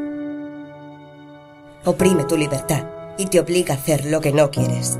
Oprime 1.85 2.25
tu 2.25 2.35
libertad 2.35 2.83
y 3.17 3.27
te 3.27 3.39
obliga 3.39 3.73
a 3.73 3.77
hacer 3.77 4.03
lo 4.03 4.19
que 4.19 4.33
no 4.33 4.51
quieres. 4.51 4.99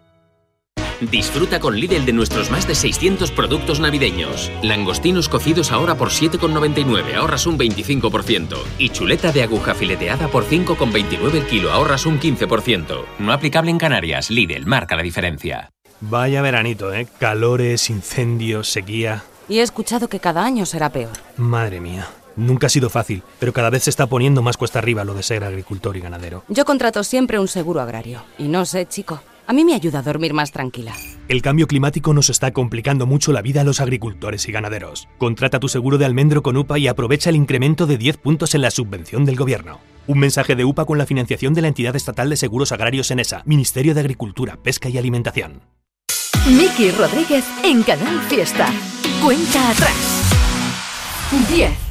Disfruta 1.01 1.59
con 1.59 1.79
Lidl 1.79 2.05
de 2.05 2.13
nuestros 2.13 2.51
más 2.51 2.67
de 2.67 2.75
600 2.75 3.31
productos 3.31 3.79
navideños. 3.79 4.51
Langostinos 4.61 5.29
cocidos 5.29 5.71
ahora 5.71 5.95
por 5.95 6.09
7,99, 6.09 7.15
ahorras 7.15 7.47
un 7.47 7.57
25%. 7.57 8.55
Y 8.77 8.89
chuleta 8.89 9.31
de 9.31 9.41
aguja 9.41 9.73
fileteada 9.73 10.27
por 10.27 10.45
5,29 10.45 11.33
el 11.33 11.47
kilo, 11.47 11.71
ahorras 11.71 12.05
un 12.05 12.19
15%. 12.19 13.03
No 13.17 13.33
aplicable 13.33 13.71
en 13.71 13.79
Canarias, 13.79 14.29
Lidl 14.29 14.67
marca 14.67 14.95
la 14.95 15.01
diferencia. 15.01 15.71
Vaya 16.01 16.43
veranito, 16.43 16.93
¿eh? 16.93 17.07
Calores, 17.19 17.89
incendios, 17.89 18.69
sequía. 18.69 19.23
Y 19.49 19.59
he 19.59 19.63
escuchado 19.63 20.07
que 20.07 20.19
cada 20.19 20.45
año 20.45 20.67
será 20.67 20.91
peor. 20.91 21.11
Madre 21.37 21.79
mía. 21.79 22.07
Nunca 22.35 22.67
ha 22.67 22.69
sido 22.69 22.89
fácil, 22.89 23.23
pero 23.39 23.53
cada 23.53 23.69
vez 23.69 23.83
se 23.83 23.89
está 23.89 24.07
poniendo 24.07 24.41
más 24.41 24.55
cuesta 24.55 24.79
arriba 24.79 25.03
lo 25.03 25.15
de 25.15 25.23
ser 25.23 25.43
agricultor 25.43 25.97
y 25.97 25.99
ganadero. 25.99 26.43
Yo 26.47 26.63
contrato 26.63 27.03
siempre 27.03 27.39
un 27.39 27.47
seguro 27.47 27.81
agrario. 27.81 28.23
Y 28.37 28.47
no 28.47 28.65
sé, 28.65 28.85
chico. 28.85 29.21
A 29.51 29.53
mí 29.53 29.65
me 29.65 29.75
ayuda 29.75 29.99
a 29.99 30.01
dormir 30.01 30.33
más 30.33 30.53
tranquila. 30.53 30.95
El 31.27 31.41
cambio 31.41 31.67
climático 31.67 32.13
nos 32.13 32.29
está 32.29 32.53
complicando 32.53 33.05
mucho 33.05 33.33
la 33.33 33.41
vida 33.41 33.59
a 33.59 33.63
los 33.65 33.81
agricultores 33.81 34.47
y 34.47 34.51
ganaderos. 34.53 35.09
Contrata 35.17 35.59
tu 35.59 35.67
seguro 35.67 35.97
de 35.97 36.05
almendro 36.05 36.41
con 36.41 36.55
UPA 36.55 36.79
y 36.79 36.87
aprovecha 36.87 37.29
el 37.29 37.35
incremento 37.35 37.85
de 37.85 37.97
10 37.97 38.15
puntos 38.15 38.55
en 38.55 38.61
la 38.61 38.71
subvención 38.71 39.25
del 39.25 39.35
gobierno. 39.35 39.81
Un 40.07 40.19
mensaje 40.19 40.55
de 40.55 40.63
UPA 40.63 40.85
con 40.85 40.97
la 40.97 41.05
financiación 41.05 41.53
de 41.53 41.63
la 41.63 41.67
entidad 41.67 41.97
estatal 41.97 42.29
de 42.29 42.37
seguros 42.37 42.71
agrarios 42.71 43.11
ENESA, 43.11 43.43
Ministerio 43.45 43.93
de 43.93 43.99
Agricultura, 43.99 44.55
Pesca 44.55 44.87
y 44.87 44.97
Alimentación. 44.97 45.59
Miki 46.47 46.91
Rodríguez 46.91 47.43
en 47.65 47.83
Canal 47.83 48.21
Fiesta. 48.29 48.69
Cuenta 49.21 49.71
atrás. 49.71 50.31
10. 51.53 51.90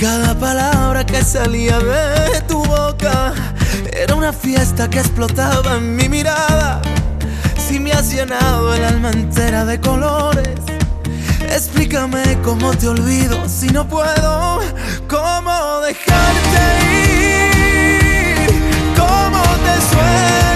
Cada 0.00 0.34
palabra 0.38 1.06
que 1.06 1.24
salía 1.24 1.78
de 1.78 2.40
tu 2.42 2.62
boca 2.64 3.32
era 3.92 4.14
una 4.14 4.30
fiesta 4.32 4.90
que 4.90 4.98
explotaba 4.98 5.76
en 5.76 5.96
mi 5.96 6.06
mirada. 6.08 6.82
Si 7.56 7.80
me 7.80 7.92
has 7.92 8.12
llenado 8.12 8.74
el 8.74 8.84
alma 8.84 9.10
entera 9.10 9.64
de 9.64 9.80
colores, 9.80 10.58
explícame 11.50 12.38
cómo 12.44 12.76
te 12.76 12.88
olvido 12.88 13.48
si 13.48 13.68
no 13.68 13.88
puedo. 13.88 14.60
¿Cómo 15.08 15.80
dejarte 15.80 16.62
ir? 16.92 18.50
¿Cómo 18.96 19.42
te 19.64 19.80
suelto? 19.90 20.55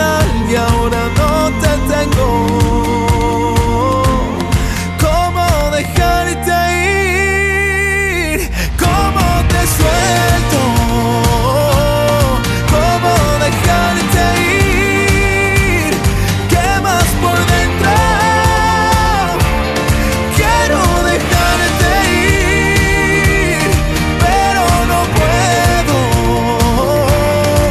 Final 0.00 0.50
y 0.50 0.56
ahora 0.56 1.08
no 1.16 1.49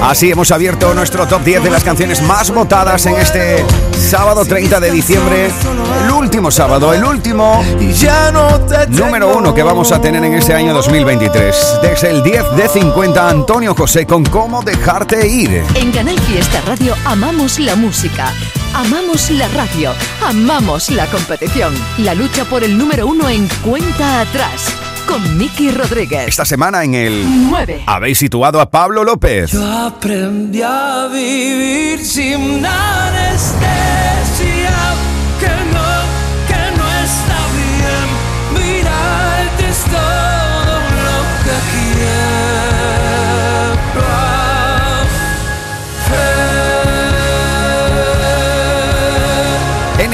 Así 0.09 0.31
hemos 0.31 0.49
abierto 0.49 0.91
nuestro 0.95 1.27
top 1.27 1.43
10 1.43 1.65
de 1.65 1.69
las 1.69 1.83
canciones 1.83 2.23
más 2.23 2.49
votadas 2.49 3.05
en 3.05 3.15
este 3.17 3.63
sábado 3.95 4.43
30 4.43 4.79
de 4.79 4.89
diciembre. 4.89 5.51
El 6.03 6.09
último 6.09 6.49
sábado, 6.49 6.91
el 6.95 7.05
último 7.05 7.63
número 8.89 9.37
uno 9.37 9.53
que 9.53 9.61
vamos 9.61 9.91
a 9.91 10.01
tener 10.01 10.25
en 10.25 10.33
este 10.33 10.55
año 10.55 10.73
2023. 10.73 11.79
Desde 11.83 12.09
el 12.09 12.23
10 12.23 12.43
de 12.57 12.67
50, 12.67 13.29
Antonio 13.29 13.75
José 13.75 14.07
con 14.07 14.25
Cómo 14.25 14.63
dejarte 14.63 15.27
ir. 15.27 15.63
En 15.75 15.91
Canal 15.91 16.19
Fiesta 16.21 16.59
Radio 16.65 16.95
amamos 17.05 17.59
la 17.59 17.75
música, 17.75 18.33
amamos 18.73 19.29
la 19.29 19.47
radio, 19.49 19.93
amamos 20.25 20.89
la 20.89 21.05
competición. 21.05 21.71
La 21.99 22.15
lucha 22.15 22.45
por 22.45 22.63
el 22.63 22.75
número 22.75 23.05
uno 23.05 23.29
en 23.29 23.47
cuenta 23.63 24.21
atrás 24.21 24.73
con 25.09 25.37
Miki 25.39 25.71
Rodríguez. 25.71 26.27
Esta 26.27 26.45
semana 26.45 26.83
en 26.83 26.93
el 26.93 27.25
9. 27.49 27.81
habéis 27.87 28.19
situado 28.19 28.61
a 28.61 28.69
Pablo 28.69 29.03
López. 29.03 29.51
Yo 29.51 29.65
aprendí 29.65 30.61
a 30.61 31.07
vivir 31.11 32.05
sin 32.05 32.63
anestesia, 32.63 33.89
que 35.39 35.47
no, 35.73 35.78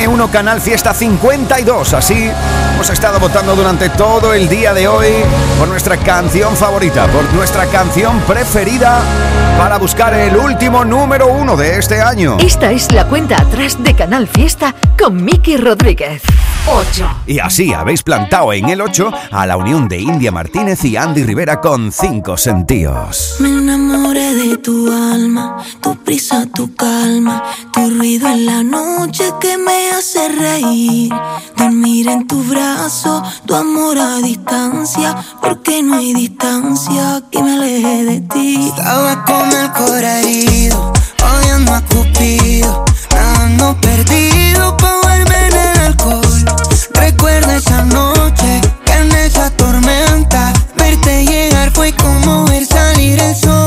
N1 0.05 0.29
Canal 0.29 0.61
Fiesta 0.61 0.93
52. 0.93 1.93
Así 1.93 2.29
hemos 2.73 2.89
estado 2.91 3.19
votando 3.19 3.55
durante 3.55 3.89
todo 3.89 4.33
el 4.33 4.47
día 4.47 4.73
de 4.73 4.87
hoy 4.87 5.07
por 5.57 5.67
nuestra 5.67 5.97
canción 5.97 6.55
favorita, 6.55 7.07
por 7.07 7.23
nuestra 7.33 7.65
canción 7.65 8.19
preferida 8.21 9.01
para 9.57 9.77
buscar 9.77 10.13
el 10.13 10.37
último 10.37 10.85
número 10.85 11.27
uno 11.27 11.57
de 11.57 11.79
este 11.79 12.01
año. 12.01 12.37
Esta 12.39 12.71
es 12.71 12.91
la 12.91 13.07
cuenta 13.07 13.41
atrás 13.41 13.81
de 13.83 13.95
Canal 13.95 14.27
Fiesta 14.27 14.75
con 14.97 15.23
Miki 15.23 15.57
Rodríguez. 15.57 16.21
8. 16.67 17.07
Y 17.27 17.39
así 17.39 17.73
habéis 17.73 18.01
plantado 18.03 18.51
en 18.53 18.69
el 18.69 18.81
8 18.81 19.11
a 19.31 19.45
la 19.45 19.57
unión 19.57 19.87
de 19.87 19.99
India 19.99 20.31
Martínez 20.31 20.83
y 20.85 20.97
Andy 20.97 21.23
Rivera 21.23 21.61
con 21.61 21.91
cinco 21.91 22.37
sentidos. 22.37 23.35
Me 23.39 23.49
enamoré 23.49 24.33
de 24.33 24.57
tu 24.57 24.91
alma, 24.91 25.63
tu 25.81 25.95
prisa, 25.97 26.47
tu 26.53 26.73
calma, 26.75 27.43
tu 27.71 27.89
ruido 27.91 28.27
en 28.27 28.45
la 28.45 28.63
noche 28.63 29.31
que 29.39 29.57
me 29.57 29.91
hace 29.91 30.27
reír. 30.29 31.13
Dormir 31.55 32.09
en 32.09 32.27
tu 32.27 32.43
brazo, 32.43 33.23
tu 33.45 33.55
amor 33.55 33.97
a 33.99 34.17
distancia, 34.17 35.15
porque 35.41 35.83
no 35.83 35.97
hay 35.97 36.13
distancia 36.13 37.21
que 37.31 37.43
me 37.43 37.53
aleje 37.53 38.03
de 38.05 38.21
ti. 38.21 38.69
Estaba 38.75 39.23
con 39.25 39.51
el 39.51 39.71
cora 39.71 40.19
herido, 40.21 40.93
odiando 41.23 41.73
a 41.73 41.81
Cupido, 41.81 42.85
nadando 43.11 43.75
perdido 43.81 44.75
pa' 44.77 44.95
volver 45.03 45.53
en 45.53 45.57
el 45.57 45.79
alcohol. 45.87 46.24
Recuerda 46.95 47.57
esa 47.57 47.83
noche, 47.85 48.61
que 48.85 48.91
en 48.93 49.11
esa 49.11 49.49
tormenta, 49.51 50.53
verte 50.77 51.25
llegar 51.25 51.71
fue 51.73 51.93
como 51.93 52.45
ver 52.45 52.65
salir 52.65 53.19
el 53.21 53.35
sol. 53.35 53.64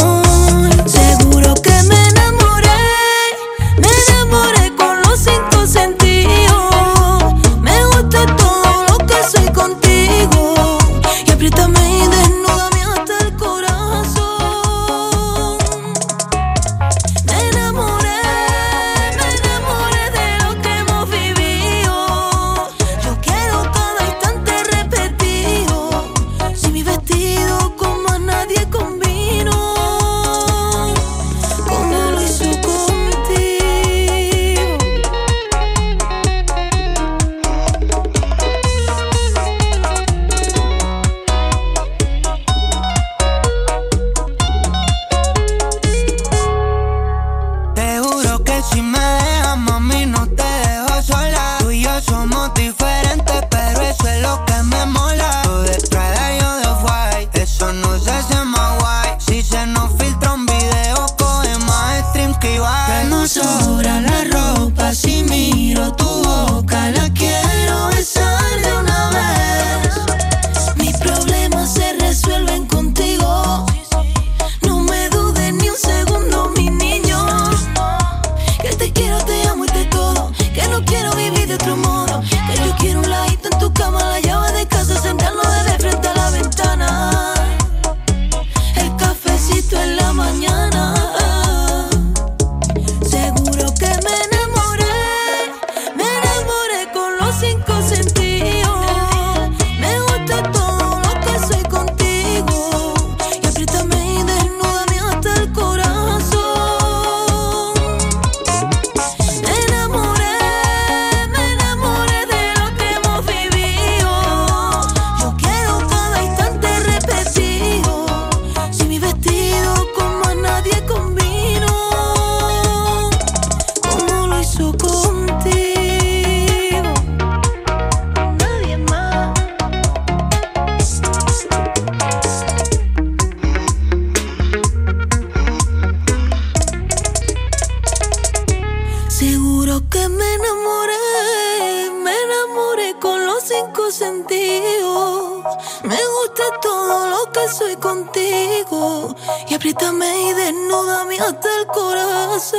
Soy 147.59 147.77
contigo. 147.77 149.15
Y 149.49 149.55
apriétame 149.55 150.31
y 150.31 150.33
desnúdame 150.33 151.19
hasta 151.19 151.49
el 151.61 151.67
corazón. 151.67 152.59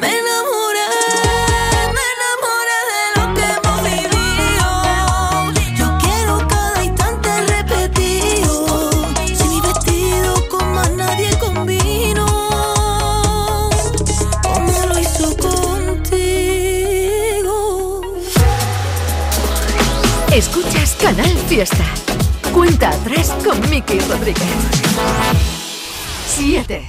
Me 0.00 0.08
enamoré, 0.18 0.88
me 1.94 2.04
enamoré 2.16 2.78
de 2.90 3.02
lo 3.16 3.24
que 3.36 3.44
hemos 3.54 3.78
vivido. 3.90 4.68
Yo 5.78 5.86
quiero 6.02 6.32
cada 6.48 6.80
instante 6.84 7.30
repetido. 7.54 8.90
Si 9.26 9.44
mi 9.48 9.60
vestido 9.60 10.30
con 10.48 10.64
más 10.72 10.90
nadie 10.92 11.30
combino. 11.38 12.26
Como 14.52 14.72
lo 14.86 14.98
hizo 14.98 15.36
contigo. 15.36 15.92
Escuchas 20.32 20.96
Canal 21.00 21.36
Fiesta. 21.48 21.99
Cuenta 22.60 22.90
atrás 22.90 23.34
con 23.42 23.58
Miki 23.70 23.98
Rodríguez. 24.00 24.44
7. 26.26 26.82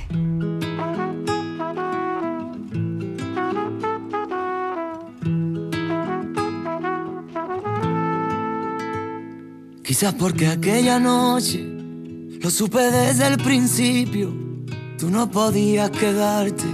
Quizás 9.82 10.14
porque 10.16 10.48
aquella 10.48 11.00
noche 11.00 11.64
lo 12.42 12.50
supe 12.50 12.82
desde 12.92 13.28
el 13.28 13.38
principio. 13.38 14.34
Tú 15.00 15.10
no 15.10 15.32
podías 15.32 15.90
quedarte. 15.92 16.66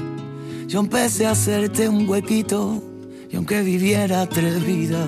Yo 0.66 0.80
empecé 0.80 1.28
a 1.28 1.32
hacerte 1.34 1.88
un 1.88 2.10
huequito. 2.10 2.84
Y 3.30 3.36
aunque 3.36 3.62
viviera 3.62 4.28
tres 4.28 4.66
vidas, 4.66 5.08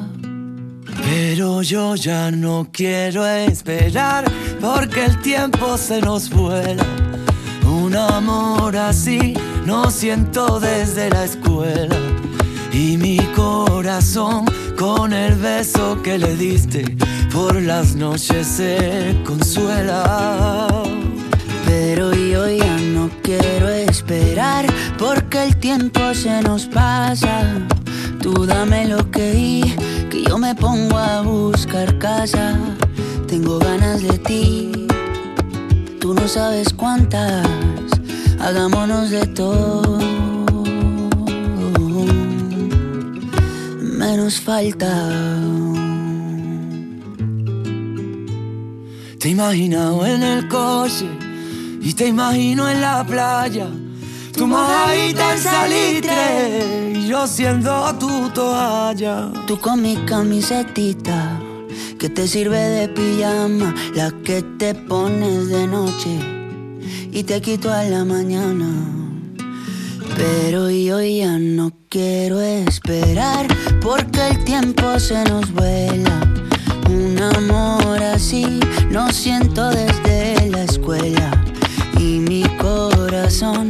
Pero 1.13 1.61
yo 1.61 1.95
ya 1.95 2.31
no 2.31 2.69
quiero 2.71 3.27
esperar 3.27 4.23
porque 4.61 5.03
el 5.03 5.19
tiempo 5.19 5.77
se 5.77 5.99
nos 5.99 6.29
vuela. 6.29 6.85
Un 7.65 7.97
amor 7.97 8.77
así 8.77 9.33
no 9.65 9.91
siento 9.91 10.61
desde 10.61 11.09
la 11.09 11.25
escuela. 11.25 11.97
Y 12.71 12.95
mi 12.95 13.17
corazón 13.35 14.45
con 14.77 15.11
el 15.11 15.35
beso 15.35 16.01
que 16.01 16.17
le 16.17 16.33
diste 16.37 16.95
por 17.33 17.61
las 17.61 17.93
noches 17.93 18.47
se 18.47 19.17
consuela. 19.25 20.67
Pero 21.65 22.13
yo 22.13 22.47
ya 22.47 22.77
no 22.77 23.09
quiero 23.21 23.67
esperar 23.67 24.65
porque 24.97 25.43
el 25.43 25.57
tiempo 25.57 26.13
se 26.13 26.41
nos 26.41 26.67
pasa. 26.67 27.67
Tú 28.21 28.45
dame 28.45 28.87
lo 28.87 29.11
que 29.11 29.31
di, 29.31 29.75
yo 30.31 30.37
me 30.37 30.55
pongo 30.55 30.97
a 30.97 31.21
buscar 31.23 31.97
casa. 31.97 32.57
Tengo 33.27 33.59
ganas 33.59 34.01
de 34.01 34.17
ti, 34.17 34.71
tú 35.99 36.13
no 36.13 36.25
sabes 36.25 36.71
cuántas. 36.73 37.45
Hagámonos 38.39 39.09
de 39.09 39.27
todo, 39.27 39.99
menos 43.81 44.39
falta. 44.39 44.93
Te 49.19 49.27
he 49.27 49.31
imaginado 49.31 50.05
en 50.05 50.23
el 50.23 50.47
coche 50.47 51.09
y 51.81 51.91
te 51.93 52.07
imagino 52.07 52.69
en 52.69 52.79
la 52.79 53.05
playa. 53.05 53.67
Tu 54.41 54.47
mojadita 54.47 55.33
en 55.33 55.39
salitre 55.39 56.93
y 56.95 57.07
yo 57.07 57.27
siendo 57.27 57.93
tu 57.99 58.27
toalla. 58.29 59.29
Tú 59.45 59.59
con 59.59 59.83
mi 59.83 59.95
camisetita 59.97 61.39
que 61.99 62.09
te 62.09 62.27
sirve 62.27 62.57
de 62.57 62.89
pijama, 62.89 63.71
la 63.93 64.09
que 64.23 64.41
te 64.57 64.73
pones 64.73 65.47
de 65.49 65.67
noche 65.67 66.17
y 67.11 67.21
te 67.21 67.39
quito 67.39 67.71
a 67.71 67.83
la 67.83 68.03
mañana. 68.03 68.65
Pero 70.17 70.71
yo 70.71 70.99
ya 71.03 71.37
no 71.37 71.71
quiero 71.87 72.41
esperar 72.41 73.45
porque 73.79 74.27
el 74.29 74.43
tiempo 74.43 74.99
se 74.99 75.23
nos 75.25 75.51
vuela. 75.51 76.19
Un 76.89 77.15
amor 77.21 78.01
así 78.01 78.59
no 78.89 79.11
siento 79.11 79.69
desde 79.69 80.49
la 80.49 80.63
escuela. 80.63 81.31
Y 81.99 82.17
mi 82.17 82.41
corazón 82.57 83.69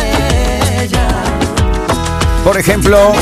Por 2.43 2.57
ejemplo, 2.57 3.13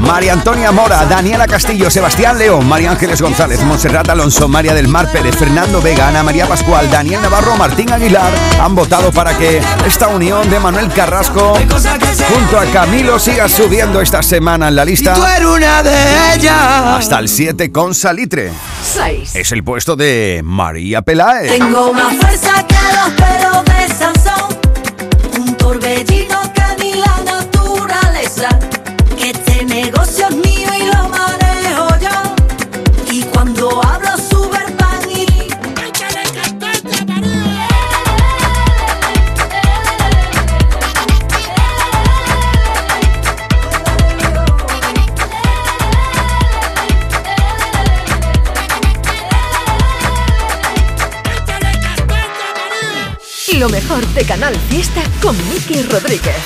María 0.00 0.32
Antonia 0.32 0.72
Mora, 0.72 1.04
Daniela 1.06 1.46
Castillo, 1.46 1.88
Sebastián 1.88 2.36
León, 2.36 2.66
María 2.68 2.90
Ángeles 2.90 3.22
González, 3.22 3.62
Monserrat 3.62 4.08
Alonso, 4.08 4.48
María 4.48 4.74
del 4.74 4.88
Mar 4.88 5.10
Pérez, 5.12 5.36
Fernando 5.36 5.80
Vega, 5.80 6.08
Ana 6.08 6.24
María 6.24 6.46
Pascual, 6.46 6.90
Daniel 6.90 7.22
Navarro, 7.22 7.56
Martín 7.56 7.92
Aguilar 7.92 8.30
han 8.60 8.74
votado 8.74 9.12
para 9.12 9.38
que 9.38 9.62
esta 9.86 10.08
unión 10.08 10.50
de 10.50 10.58
Manuel 10.58 10.88
Carrasco 10.92 11.54
junto 11.54 12.58
a 12.58 12.64
Camilo 12.72 13.20
siga 13.20 13.48
subiendo 13.48 14.00
esta 14.00 14.20
semana 14.22 14.66
en 14.68 14.74
la 14.76 14.84
lista 14.84 15.14
Tú 15.14 15.24
eres 15.24 15.46
una 15.46 15.82
de 15.84 16.34
ellas. 16.34 16.56
hasta 16.98 17.20
el 17.20 17.28
7 17.28 17.70
con 17.70 17.94
Salitre. 17.94 18.52
6. 18.82 19.36
Es 19.36 19.52
el 19.52 19.62
puesto 19.62 19.94
de 19.94 20.40
María 20.44 21.02
Peláez. 21.02 21.52
Tengo 21.56 21.92
más 21.92 22.16
fuerza 22.16 22.66
que 22.66 22.74
los 22.74 23.10
pelos 23.14 23.64
de 23.64 23.94
Sansón, 23.94 24.59
con 55.20 55.36
Miki 55.48 55.82
Rodríguez. 55.82 56.36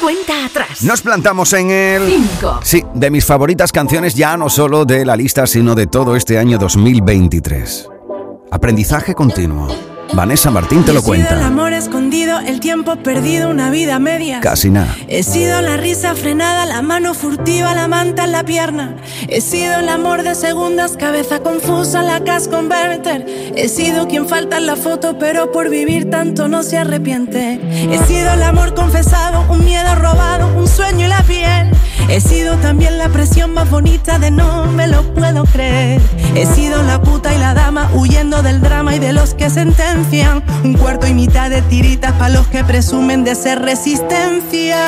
Cuenta 0.00 0.46
atrás. 0.46 0.82
Nos 0.82 1.02
plantamos 1.02 1.52
en 1.52 1.70
el... 1.70 2.06
Cinco. 2.06 2.60
Sí, 2.62 2.84
de 2.94 3.10
mis 3.10 3.24
favoritas 3.24 3.72
canciones 3.72 4.14
ya 4.14 4.36
no 4.36 4.48
solo 4.48 4.84
de 4.84 5.04
la 5.04 5.16
lista, 5.16 5.46
sino 5.46 5.74
de 5.74 5.86
todo 5.86 6.16
este 6.16 6.38
año 6.38 6.58
2023. 6.58 7.88
Aprendizaje 8.50 9.14
continuo. 9.14 9.68
Vanessa 10.12 10.50
Martín 10.50 10.84
te 10.84 10.92
lo 10.92 11.00
el 11.00 11.04
cuenta. 11.04 11.46
amor 11.46 11.72
escondido, 11.72 12.23
el 12.40 12.60
tiempo 12.60 12.96
perdido, 12.96 13.50
una 13.50 13.70
vida 13.70 13.98
media. 13.98 14.40
Casi 14.40 14.70
nada. 14.70 14.94
He 15.08 15.22
sido 15.22 15.60
la 15.60 15.76
risa 15.76 16.14
frenada, 16.14 16.66
la 16.66 16.82
mano 16.82 17.14
furtiva, 17.14 17.74
la 17.74 17.88
manta 17.88 18.24
en 18.24 18.32
la 18.32 18.44
pierna. 18.44 18.96
He 19.28 19.40
sido 19.40 19.78
el 19.78 19.88
amor 19.88 20.22
de 20.22 20.34
segundas, 20.34 20.96
cabeza 20.96 21.40
confusa, 21.40 22.02
la 22.02 22.20
cash 22.20 22.48
converter. 22.48 23.26
He 23.56 23.68
sido 23.68 24.08
quien 24.08 24.28
falta 24.28 24.58
en 24.58 24.66
la 24.66 24.76
foto, 24.76 25.18
pero 25.18 25.52
por 25.52 25.70
vivir 25.70 26.10
tanto 26.10 26.48
no 26.48 26.62
se 26.62 26.78
arrepiente. 26.78 27.60
He 27.90 27.98
sido 28.06 28.32
el 28.32 28.42
amor 28.42 28.74
confesado, 28.74 29.44
un 29.52 29.64
miedo 29.64 29.94
robado, 29.94 30.48
un 30.56 30.68
sueño 30.68 31.06
y 31.06 31.08
la 31.08 31.22
piel. 31.22 31.70
He 32.08 32.20
sido 32.20 32.56
también 32.58 32.98
la 32.98 33.08
presión 33.08 33.54
más 33.54 33.70
bonita 33.70 34.18
de 34.18 34.30
no 34.30 34.66
me 34.66 34.86
lo 34.86 35.02
puedo 35.14 35.44
creer. 35.44 36.00
He 36.34 36.46
sido 36.46 36.82
la 36.82 37.00
puta 37.00 37.34
y 37.34 37.38
la 37.38 37.54
dama 37.54 37.90
huyendo 37.94 38.42
del 38.42 38.60
drama 38.60 38.94
y 38.94 38.98
de 38.98 39.12
los 39.12 39.34
que 39.34 39.48
sentencian. 39.48 40.42
Un 40.62 40.74
cuarto 40.74 41.06
y 41.06 41.14
mitad 41.14 41.48
de 41.48 41.62
tiritas 41.62 42.12
para 42.24 42.36
los 42.36 42.46
que 42.46 42.64
presumen 42.64 43.22
de 43.22 43.34
ser 43.34 43.60
resistencia. 43.60 44.78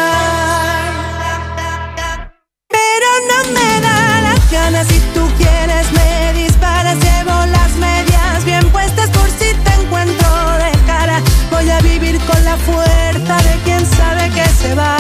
Pero 2.66 3.08
no 3.30 3.52
me 3.52 3.80
da 3.82 4.22
las 4.22 4.50
ganas 4.50 4.86
si 4.86 4.98
tú 5.12 5.20
quieres 5.36 5.86
me 5.92 6.32
disparas. 6.32 6.96
Llevo 6.96 7.36
las 7.56 7.76
medias 7.76 8.42
bien 8.46 8.66
puestas 8.70 9.10
por 9.10 9.28
si 9.28 9.52
te 9.64 9.82
encuentro 9.82 10.28
de 10.64 10.70
cara. 10.86 11.20
Voy 11.50 11.68
a 11.68 11.78
vivir 11.80 12.18
con 12.20 12.42
la 12.42 12.56
fuerza 12.56 13.36
de 13.48 13.54
quien 13.64 13.84
sabe 13.84 14.30
que 14.30 14.48
se 14.48 14.74
va. 14.74 14.96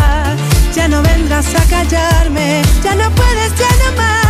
Ya 0.74 0.88
no 0.88 1.00
vendrás 1.00 1.54
a 1.54 1.64
callarme, 1.70 2.60
ya 2.84 2.96
no 2.96 3.10
puedes, 3.12 3.54
ya 3.54 3.70
no 3.82 3.96
más. 3.96 4.25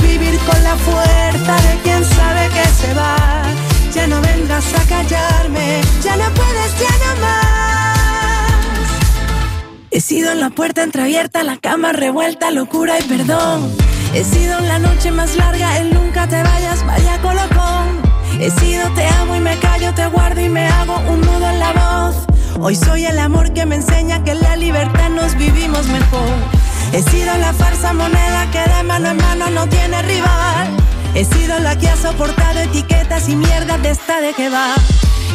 Vivir 0.00 0.38
con 0.40 0.62
la 0.62 0.76
fuerza 0.76 1.56
de 1.56 1.78
quien 1.82 2.04
sabe 2.04 2.48
que 2.48 2.64
se 2.68 2.94
va. 2.94 3.16
Ya 3.94 4.06
no 4.06 4.20
vengas 4.20 4.64
a 4.74 4.82
callarme, 4.88 5.80
ya 6.02 6.16
no 6.16 6.24
puedes, 6.34 6.78
ya 6.78 6.90
no 7.04 7.20
más. 7.20 7.76
He 9.90 10.00
sido 10.00 10.32
en 10.32 10.40
la 10.40 10.50
puerta 10.50 10.82
entreabierta, 10.82 11.42
la 11.42 11.56
cama 11.56 11.92
revuelta, 11.92 12.50
locura 12.50 12.98
y 13.00 13.02
perdón. 13.04 13.74
He 14.14 14.24
sido 14.24 14.58
en 14.58 14.68
la 14.68 14.78
noche 14.78 15.10
más 15.10 15.36
larga, 15.36 15.78
el 15.78 15.94
nunca 15.94 16.26
te 16.28 16.42
vayas, 16.42 16.84
vaya 16.84 17.20
colocón. 17.22 18.02
He 18.40 18.50
sido 18.50 18.88
te 18.94 19.06
amo 19.06 19.36
y 19.36 19.40
me 19.40 19.58
callo, 19.58 19.94
te 19.94 20.06
guardo 20.06 20.40
y 20.40 20.48
me 20.48 20.66
hago 20.66 20.98
un 21.08 21.20
nudo 21.22 21.48
en 21.48 21.58
la 21.58 21.72
voz. 21.72 22.26
Hoy 22.60 22.74
soy 22.74 23.06
el 23.06 23.18
amor 23.18 23.52
que 23.52 23.64
me 23.64 23.76
enseña 23.76 24.22
que 24.24 24.32
en 24.32 24.40
la 24.40 24.56
libertad 24.56 25.08
nos 25.10 25.34
vivimos 25.36 25.86
mejor. 25.86 26.65
He 26.96 27.02
sido 27.02 27.36
la 27.36 27.52
farsa 27.52 27.92
moneda 27.92 28.50
que 28.50 28.58
de 28.58 28.82
mano 28.82 29.10
en 29.10 29.18
mano 29.18 29.50
no 29.50 29.68
tiene 29.68 30.00
rival. 30.00 30.66
He 31.14 31.26
sido 31.26 31.58
la 31.58 31.76
que 31.76 31.90
ha 31.90 31.96
soportado 31.96 32.58
etiquetas 32.60 33.28
y 33.28 33.36
mierdas 33.36 33.82
de 33.82 33.90
esta 33.90 34.22
de 34.22 34.32
que 34.32 34.48
va. 34.48 34.74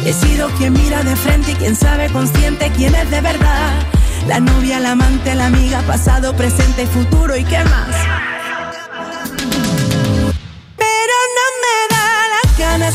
He 0.04 0.12
sido 0.12 0.48
quien 0.58 0.72
mira 0.72 1.04
de 1.04 1.14
frente 1.14 1.52
y 1.52 1.54
quien 1.54 1.76
sabe 1.76 2.10
consciente 2.10 2.72
quién 2.76 2.96
es 2.96 3.08
de 3.12 3.20
verdad. 3.20 3.74
La 4.26 4.40
novia, 4.40 4.80
la 4.80 4.90
amante, 4.90 5.36
la 5.36 5.46
amiga, 5.46 5.82
pasado, 5.82 6.34
presente 6.34 6.82
y 6.82 6.86
futuro 6.86 7.36
y 7.36 7.44
qué 7.44 7.62
más. 7.62 7.94
Pero 10.76 11.16
no 11.38 11.46
me 11.62 11.94
da 11.94 12.08
las 12.42 12.58
ganas 12.58 12.94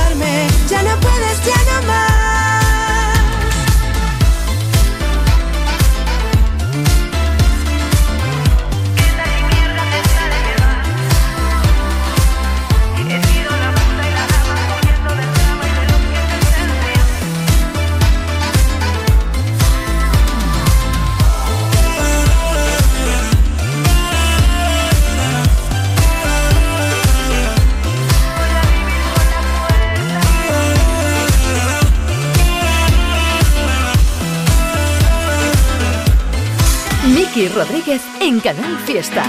en 38.31 38.39
Canal 38.39 38.77
Fiesta. 38.85 39.23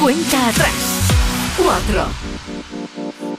Cuenta 0.00 0.48
atrás. 0.48 0.74
4. 1.56 2.04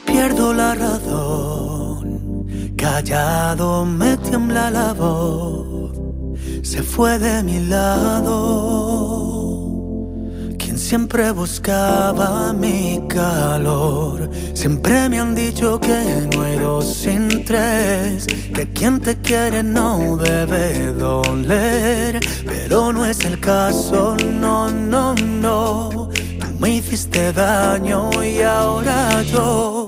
Pierdo 0.06 0.54
la 0.54 0.74
razón, 0.74 2.48
callado 2.76 3.86
me 3.86 4.18
tiembla 4.18 4.72
la 4.72 4.94
voz, 4.94 5.92
se 6.64 6.82
fue 6.82 7.20
de 7.20 7.44
mi 7.44 7.60
lado. 7.60 9.34
Quien 10.58 10.80
siempre 10.80 11.30
buscaba 11.32 12.52
mi 12.54 13.00
calor, 13.08 14.32
siempre 14.54 15.10
me 15.10 15.20
han 15.20 15.36
dicho 15.36 15.80
que 15.80 16.28
no 16.34 16.42
hay 16.42 16.58
dos 16.58 16.92
sin 16.92 17.46
tres, 17.46 18.26
que 18.56 18.68
quien 18.74 19.00
te 19.00 19.20
quiere 19.22 19.62
no 19.62 20.18
debe 20.18 20.94
doler, 20.94 22.20
pero 22.74 22.92
no 22.92 23.06
es 23.06 23.24
el 23.24 23.40
caso, 23.40 24.18
no, 24.18 24.68
no, 24.72 25.14
no. 25.14 25.90
Tú 25.92 26.10
me 26.60 26.72
hiciste 26.72 27.32
daño 27.32 28.10
y 28.24 28.42
ahora 28.42 29.22
yo 29.22 29.83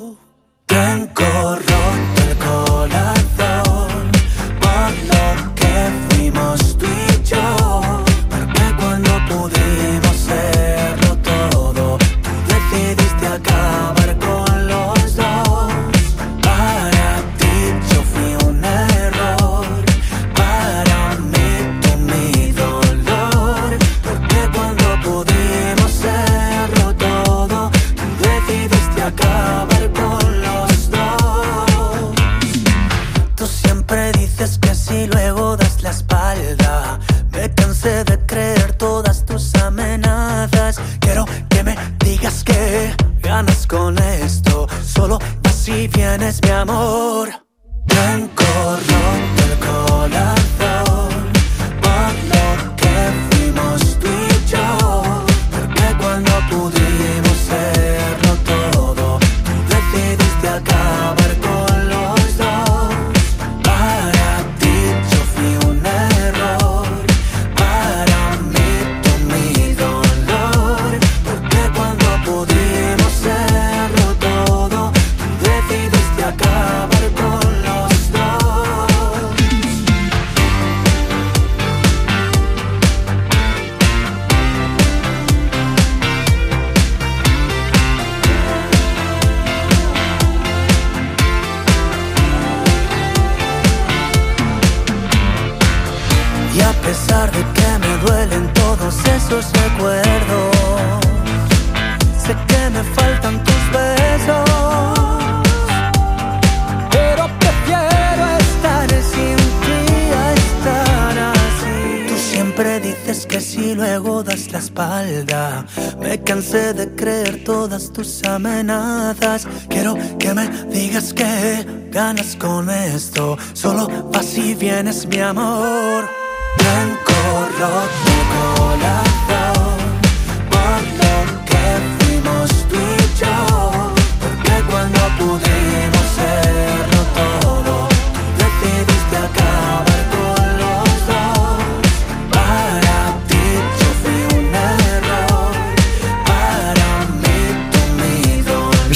dices 34.45 34.59
que 34.59 34.75
si 34.75 35.07
luego 35.07 35.57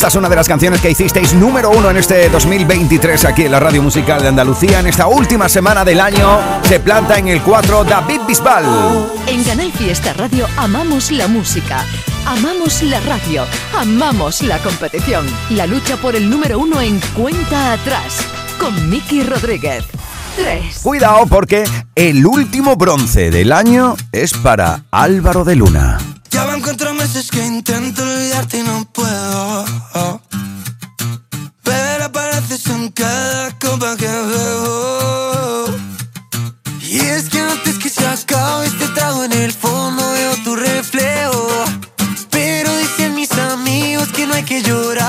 Esta 0.09 0.17
es 0.17 0.21
una 0.21 0.29
de 0.29 0.37
las 0.37 0.47
canciones 0.47 0.81
que 0.81 0.89
hicisteis 0.89 1.35
número 1.35 1.69
uno 1.69 1.91
en 1.91 1.97
este 1.97 2.29
2023 2.29 3.25
aquí 3.25 3.43
en 3.43 3.51
la 3.51 3.59
radio 3.59 3.83
musical 3.83 4.19
de 4.19 4.29
Andalucía. 4.29 4.79
En 4.79 4.87
esta 4.87 5.05
última 5.05 5.47
semana 5.47 5.85
del 5.85 5.99
año 5.99 6.39
se 6.63 6.79
planta 6.79 7.19
en 7.19 7.27
el 7.27 7.43
4 7.43 7.83
David 7.83 8.21
Bisbal. 8.27 8.65
En 9.27 9.43
Canal 9.43 9.71
Fiesta 9.71 10.13
Radio 10.13 10.47
amamos 10.57 11.11
la 11.11 11.27
música, 11.27 11.85
amamos 12.25 12.81
la 12.81 12.99
radio, 13.01 13.45
amamos 13.77 14.41
la 14.41 14.57
competición. 14.57 15.27
La 15.51 15.67
lucha 15.67 15.95
por 15.97 16.15
el 16.15 16.27
número 16.27 16.57
uno 16.57 16.81
en 16.81 16.99
cuenta 17.15 17.73
atrás 17.73 18.17
con 18.59 18.89
Miki 18.89 19.21
Rodríguez. 19.21 19.83
3. 20.37 20.79
Cuidado 20.81 21.27
porque 21.27 21.65
el 21.93 22.25
último 22.25 22.75
bronce 22.77 23.29
del 23.29 23.51
año 23.51 23.95
es 24.11 24.33
para 24.33 24.85
Álvaro 24.89 25.43
de 25.43 25.55
Luna. 25.55 25.99
Ya 26.31 26.45
van 26.45 26.61
cuatro 26.61 26.93
meses 26.93 27.29
que 27.31 27.45
intento 27.45 28.03
olvidarte 28.03 28.59
y 28.59 28.63
no 28.63 28.85
que 44.69 45.08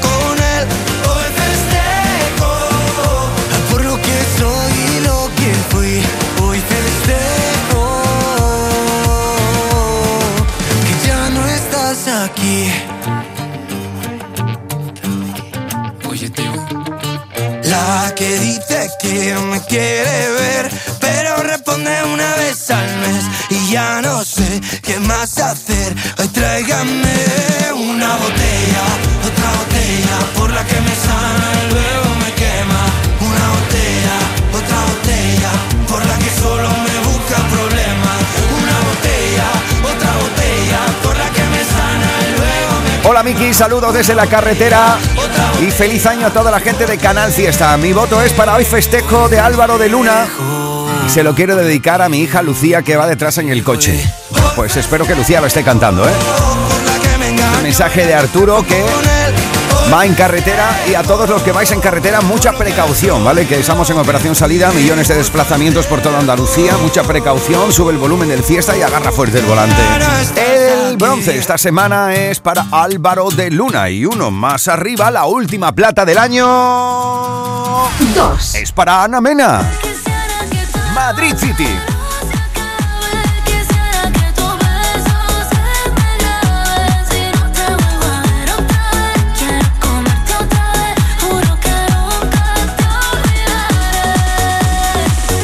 Con 0.00 0.38
él. 0.54 0.66
Hoy 1.10 1.28
festejo 1.40 2.52
por 3.70 3.84
lo 3.84 3.96
que 3.96 4.16
soy 4.38 4.72
y 4.96 5.00
lo 5.00 5.30
que 5.36 5.50
fui. 5.70 6.02
Hoy 6.42 6.58
festejo 6.72 7.82
que 10.86 10.94
ya 11.06 11.30
no 11.30 11.46
estás 11.46 11.98
aquí. 12.24 12.72
Oye, 16.08 16.30
tío. 16.30 16.52
La 17.64 18.12
que 18.14 18.38
dice 18.38 18.90
que 19.00 19.34
me 19.50 19.60
quiere 19.62 20.33
saludos 43.54 43.94
desde 43.94 44.16
la 44.16 44.26
carretera 44.26 44.98
y 45.60 45.70
feliz 45.70 46.04
año 46.06 46.26
a 46.26 46.30
toda 46.30 46.50
la 46.50 46.58
gente 46.58 46.86
de 46.86 46.98
Canal 46.98 47.30
Fiesta. 47.30 47.76
Mi 47.76 47.92
voto 47.92 48.20
es 48.20 48.32
para 48.32 48.54
hoy 48.54 48.64
festejo 48.64 49.28
de 49.28 49.38
Álvaro 49.38 49.78
de 49.78 49.88
Luna 49.88 50.26
y 51.06 51.10
se 51.10 51.22
lo 51.22 51.36
quiero 51.36 51.54
dedicar 51.54 52.02
a 52.02 52.08
mi 52.08 52.18
hija 52.18 52.42
Lucía 52.42 52.82
que 52.82 52.96
va 52.96 53.06
detrás 53.06 53.38
en 53.38 53.50
el 53.50 53.62
coche. 53.62 54.12
Pues 54.56 54.76
espero 54.76 55.06
que 55.06 55.14
Lucía 55.14 55.40
lo 55.40 55.46
esté 55.46 55.62
cantando, 55.62 56.04
¿eh? 56.08 56.12
Un 57.56 57.62
mensaje 57.62 58.04
de 58.04 58.14
Arturo 58.14 58.64
que 58.66 58.84
va 59.92 60.04
en 60.04 60.14
carretera 60.14 60.80
y 60.90 60.94
a 60.94 61.02
todos 61.02 61.28
los 61.28 61.42
que 61.42 61.52
vais 61.52 61.70
en 61.70 61.80
carretera 61.80 62.20
mucha 62.22 62.52
precaución, 62.52 63.24
¿vale? 63.24 63.46
Que 63.46 63.60
estamos 63.60 63.88
en 63.90 63.98
operación 63.98 64.34
salida, 64.34 64.72
millones 64.72 65.08
de 65.08 65.14
desplazamientos 65.14 65.86
por 65.86 66.00
toda 66.00 66.18
Andalucía, 66.18 66.76
mucha 66.78 67.04
precaución, 67.04 67.72
sube 67.72 67.92
el 67.92 67.98
volumen 67.98 68.28
del 68.28 68.42
fiesta 68.42 68.76
y 68.76 68.82
agarra 68.82 69.12
fuerte 69.12 69.38
el 69.38 69.44
volante. 69.44 69.80
El 70.36 70.63
bronce 70.96 71.36
esta 71.36 71.58
semana 71.58 72.14
es 72.14 72.40
para 72.40 72.66
Álvaro 72.70 73.30
de 73.30 73.50
Luna 73.50 73.90
y 73.90 74.04
uno 74.04 74.30
más 74.30 74.68
arriba, 74.68 75.10
la 75.10 75.26
última 75.26 75.72
plata 75.72 76.04
del 76.04 76.18
año. 76.18 76.46
Dos. 78.14 78.54
Es 78.54 78.72
para 78.72 79.04
Ana 79.04 79.20
Mena. 79.20 79.62
Madrid 80.94 81.34
City. 81.36 81.68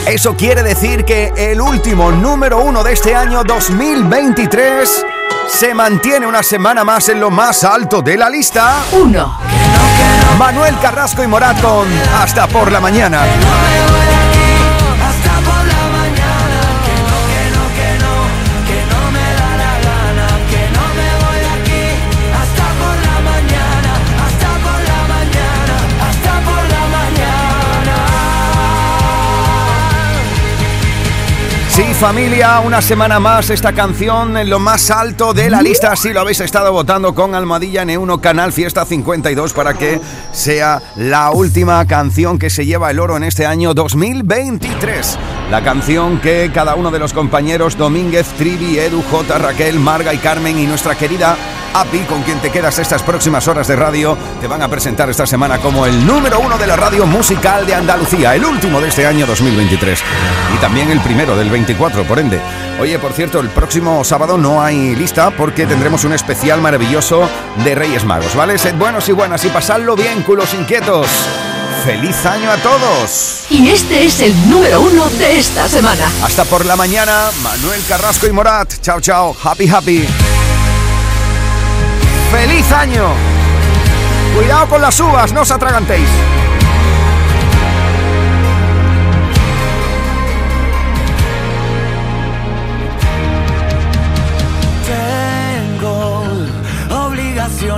Eso 0.06 0.36
quiere 0.36 0.64
decir 0.64 1.04
que 1.04 1.32
el 1.36 1.60
último 1.60 2.10
número 2.10 2.64
uno 2.64 2.82
de 2.82 2.94
este 2.94 3.14
año 3.14 3.44
2023 3.44 5.06
se 5.50 5.74
mantiene 5.74 6.26
una 6.26 6.42
semana 6.42 6.84
más 6.84 7.08
en 7.08 7.20
lo 7.20 7.30
más 7.30 7.64
alto 7.64 8.00
de 8.02 8.16
la 8.16 8.30
lista. 8.30 8.84
Uno. 8.92 9.36
Manuel 10.38 10.78
Carrasco 10.80 11.22
y 11.22 11.26
Morat 11.26 11.60
con 11.60 11.86
Hasta 12.14 12.46
por 12.46 12.70
la 12.70 12.80
mañana. 12.80 13.22
Familia, 32.00 32.60
una 32.60 32.80
semana 32.80 33.20
más 33.20 33.50
esta 33.50 33.74
canción 33.74 34.34
en 34.38 34.48
lo 34.48 34.58
más 34.58 34.90
alto 34.90 35.34
de 35.34 35.50
la 35.50 35.60
lista. 35.60 35.92
Así 35.92 36.14
lo 36.14 36.22
habéis 36.22 36.40
estado 36.40 36.72
votando 36.72 37.14
con 37.14 37.34
Almohadilla 37.34 37.84
N1 37.84 38.22
Canal 38.22 38.54
Fiesta 38.54 38.86
52 38.86 39.52
para 39.52 39.74
que 39.74 40.00
sea 40.32 40.80
la 40.96 41.30
última 41.30 41.86
canción 41.86 42.38
que 42.38 42.48
se 42.48 42.64
lleva 42.64 42.90
el 42.90 43.00
oro 43.00 43.18
en 43.18 43.24
este 43.24 43.44
año 43.44 43.74
2023. 43.74 45.18
La 45.50 45.62
canción 45.62 46.20
que 46.20 46.50
cada 46.54 46.74
uno 46.74 46.90
de 46.90 47.00
los 47.00 47.12
compañeros 47.12 47.76
Domínguez, 47.76 48.28
Trivi, 48.38 48.78
Edu, 48.78 49.02
J, 49.02 49.36
Raquel, 49.36 49.78
Marga 49.78 50.14
y 50.14 50.18
Carmen 50.18 50.58
y 50.58 50.66
nuestra 50.66 50.94
querida 50.94 51.36
API, 51.72 52.00
con 52.00 52.22
quien 52.22 52.40
te 52.40 52.50
quedas 52.50 52.78
estas 52.78 53.02
próximas 53.02 53.46
horas 53.46 53.68
de 53.68 53.76
radio, 53.76 54.16
te 54.40 54.48
van 54.48 54.62
a 54.62 54.68
presentar 54.68 55.08
esta 55.08 55.26
semana 55.26 55.58
como 55.58 55.86
el 55.86 56.04
número 56.04 56.40
uno 56.40 56.58
de 56.58 56.66
la 56.66 56.76
radio 56.76 57.06
musical 57.06 57.64
de 57.64 57.74
Andalucía, 57.74 58.34
el 58.34 58.44
último 58.44 58.80
de 58.80 58.88
este 58.88 59.06
año 59.06 59.26
2023 59.26 60.02
y 60.54 60.58
también 60.58 60.90
el 60.90 61.00
primero 61.00 61.36
del 61.36 61.48
24, 61.48 61.89
por 61.90 62.18
ende. 62.18 62.40
Oye, 62.80 62.98
por 62.98 63.12
cierto, 63.12 63.40
el 63.40 63.48
próximo 63.48 64.02
sábado 64.04 64.38
no 64.38 64.62
hay 64.62 64.94
lista 64.96 65.30
porque 65.30 65.66
tendremos 65.66 66.04
un 66.04 66.12
especial 66.12 66.60
maravilloso 66.60 67.28
de 67.64 67.74
Reyes 67.74 68.04
Magos, 68.04 68.34
¿vale? 68.34 68.58
Sed 68.58 68.74
buenos 68.74 69.08
y 69.08 69.12
buenas 69.12 69.44
y 69.44 69.48
pasadlo 69.48 69.96
bien, 69.96 70.22
culos 70.22 70.54
inquietos. 70.54 71.06
¡Feliz 71.84 72.24
año 72.26 72.50
a 72.50 72.56
todos! 72.58 73.46
Y 73.48 73.70
este 73.70 74.04
es 74.04 74.20
el 74.20 74.50
número 74.50 74.82
uno 74.82 75.08
de 75.10 75.38
esta 75.38 75.66
semana. 75.68 76.04
Hasta 76.22 76.44
por 76.44 76.64
la 76.66 76.76
mañana, 76.76 77.30
Manuel 77.42 77.80
Carrasco 77.88 78.26
y 78.26 78.32
Morat. 78.32 78.80
Chao, 78.82 79.00
chao. 79.00 79.34
Happy, 79.42 79.68
happy. 79.68 80.06
¡Feliz 82.30 82.70
año! 82.72 83.08
Cuidado 84.36 84.68
con 84.68 84.82
las 84.82 85.00
uvas, 85.00 85.32
no 85.32 85.40
os 85.40 85.50
atragantéis. 85.50 86.08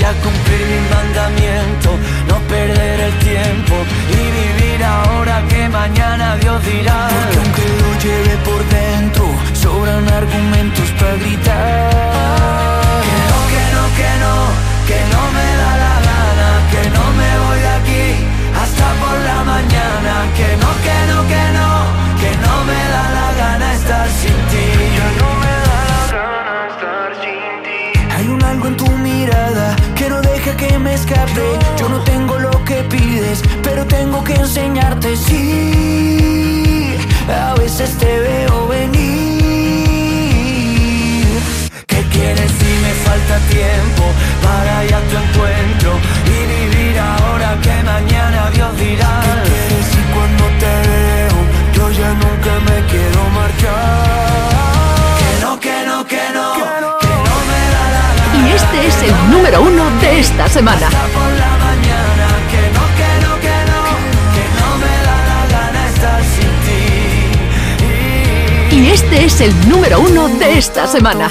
Voy 0.00 0.08
a 0.08 0.12
cumplir 0.22 0.66
mi 0.66 0.80
mandamiento, 0.88 1.90
no 2.26 2.38
perder 2.48 3.00
el 3.00 3.12
tiempo 3.18 3.74
y 4.08 4.62
vivir 4.62 4.82
ahora 4.82 5.42
que 5.46 5.68
mañana 5.68 6.36
Dios 6.36 6.64
dirá. 6.64 7.10
Porque 7.10 7.36
aunque 7.36 7.62
lo 7.82 7.90
lleve 8.00 8.36
por 8.38 8.69
tiempo 43.50 44.04
para 44.42 44.84
ir 44.84 44.94
a 44.94 45.00
tu 45.08 45.16
encuentro 45.24 45.90
y 46.26 46.28
vivir 46.54 46.96
ahora 46.98 47.48
que 47.62 47.74
mañana 47.82 48.50
Dios 48.54 48.72
dirá? 48.78 49.20
¿Qué 49.22 49.32
quieres 49.50 49.86
si 49.92 50.00
cuando 50.14 50.44
te 50.62 50.72
veo 50.88 51.38
yo 51.76 51.84
ya 51.90 52.10
nunca 52.22 52.52
me 52.68 52.76
quiero 52.90 53.22
marchar? 53.38 54.48
Que 55.20 55.30
no, 55.44 55.52
que 55.60 55.76
no, 55.86 55.96
que 56.06 56.24
no, 56.36 56.46
que 57.02 57.14
no 57.28 57.36
me 57.50 57.60
da 57.74 57.84
la 57.96 58.06
gana. 58.18 58.38
Y 58.40 58.42
este 58.52 58.78
es 58.88 58.96
el 59.02 59.14
número 59.30 59.58
uno 59.62 59.84
de 60.00 60.10
esta 60.20 60.44
semana. 60.48 60.86
Hasta 60.86 61.06
por 61.16 61.30
la 61.44 61.52
mañana, 61.66 62.26
que 62.52 62.62
no, 62.76 62.84
que 62.98 63.10
no, 63.24 63.32
que 63.44 63.56
no, 63.70 63.82
que 64.34 64.44
no 64.58 64.68
me 64.82 64.94
da 65.06 65.18
la 65.30 65.40
gana 65.54 65.80
estar 65.88 66.20
sin 66.34 66.52
ti. 66.66 66.82
Y 68.76 68.78
este 68.90 69.16
es 69.24 69.40
el 69.40 69.52
número 69.68 70.00
uno 70.00 70.28
de 70.28 70.58
esta 70.58 70.86
semana. 70.86 71.30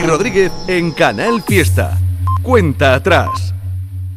Rodríguez 0.00 0.50
en 0.68 0.90
Canal 0.92 1.42
Fiesta. 1.42 1.98
Cuenta 2.42 2.94
atrás. 2.94 3.51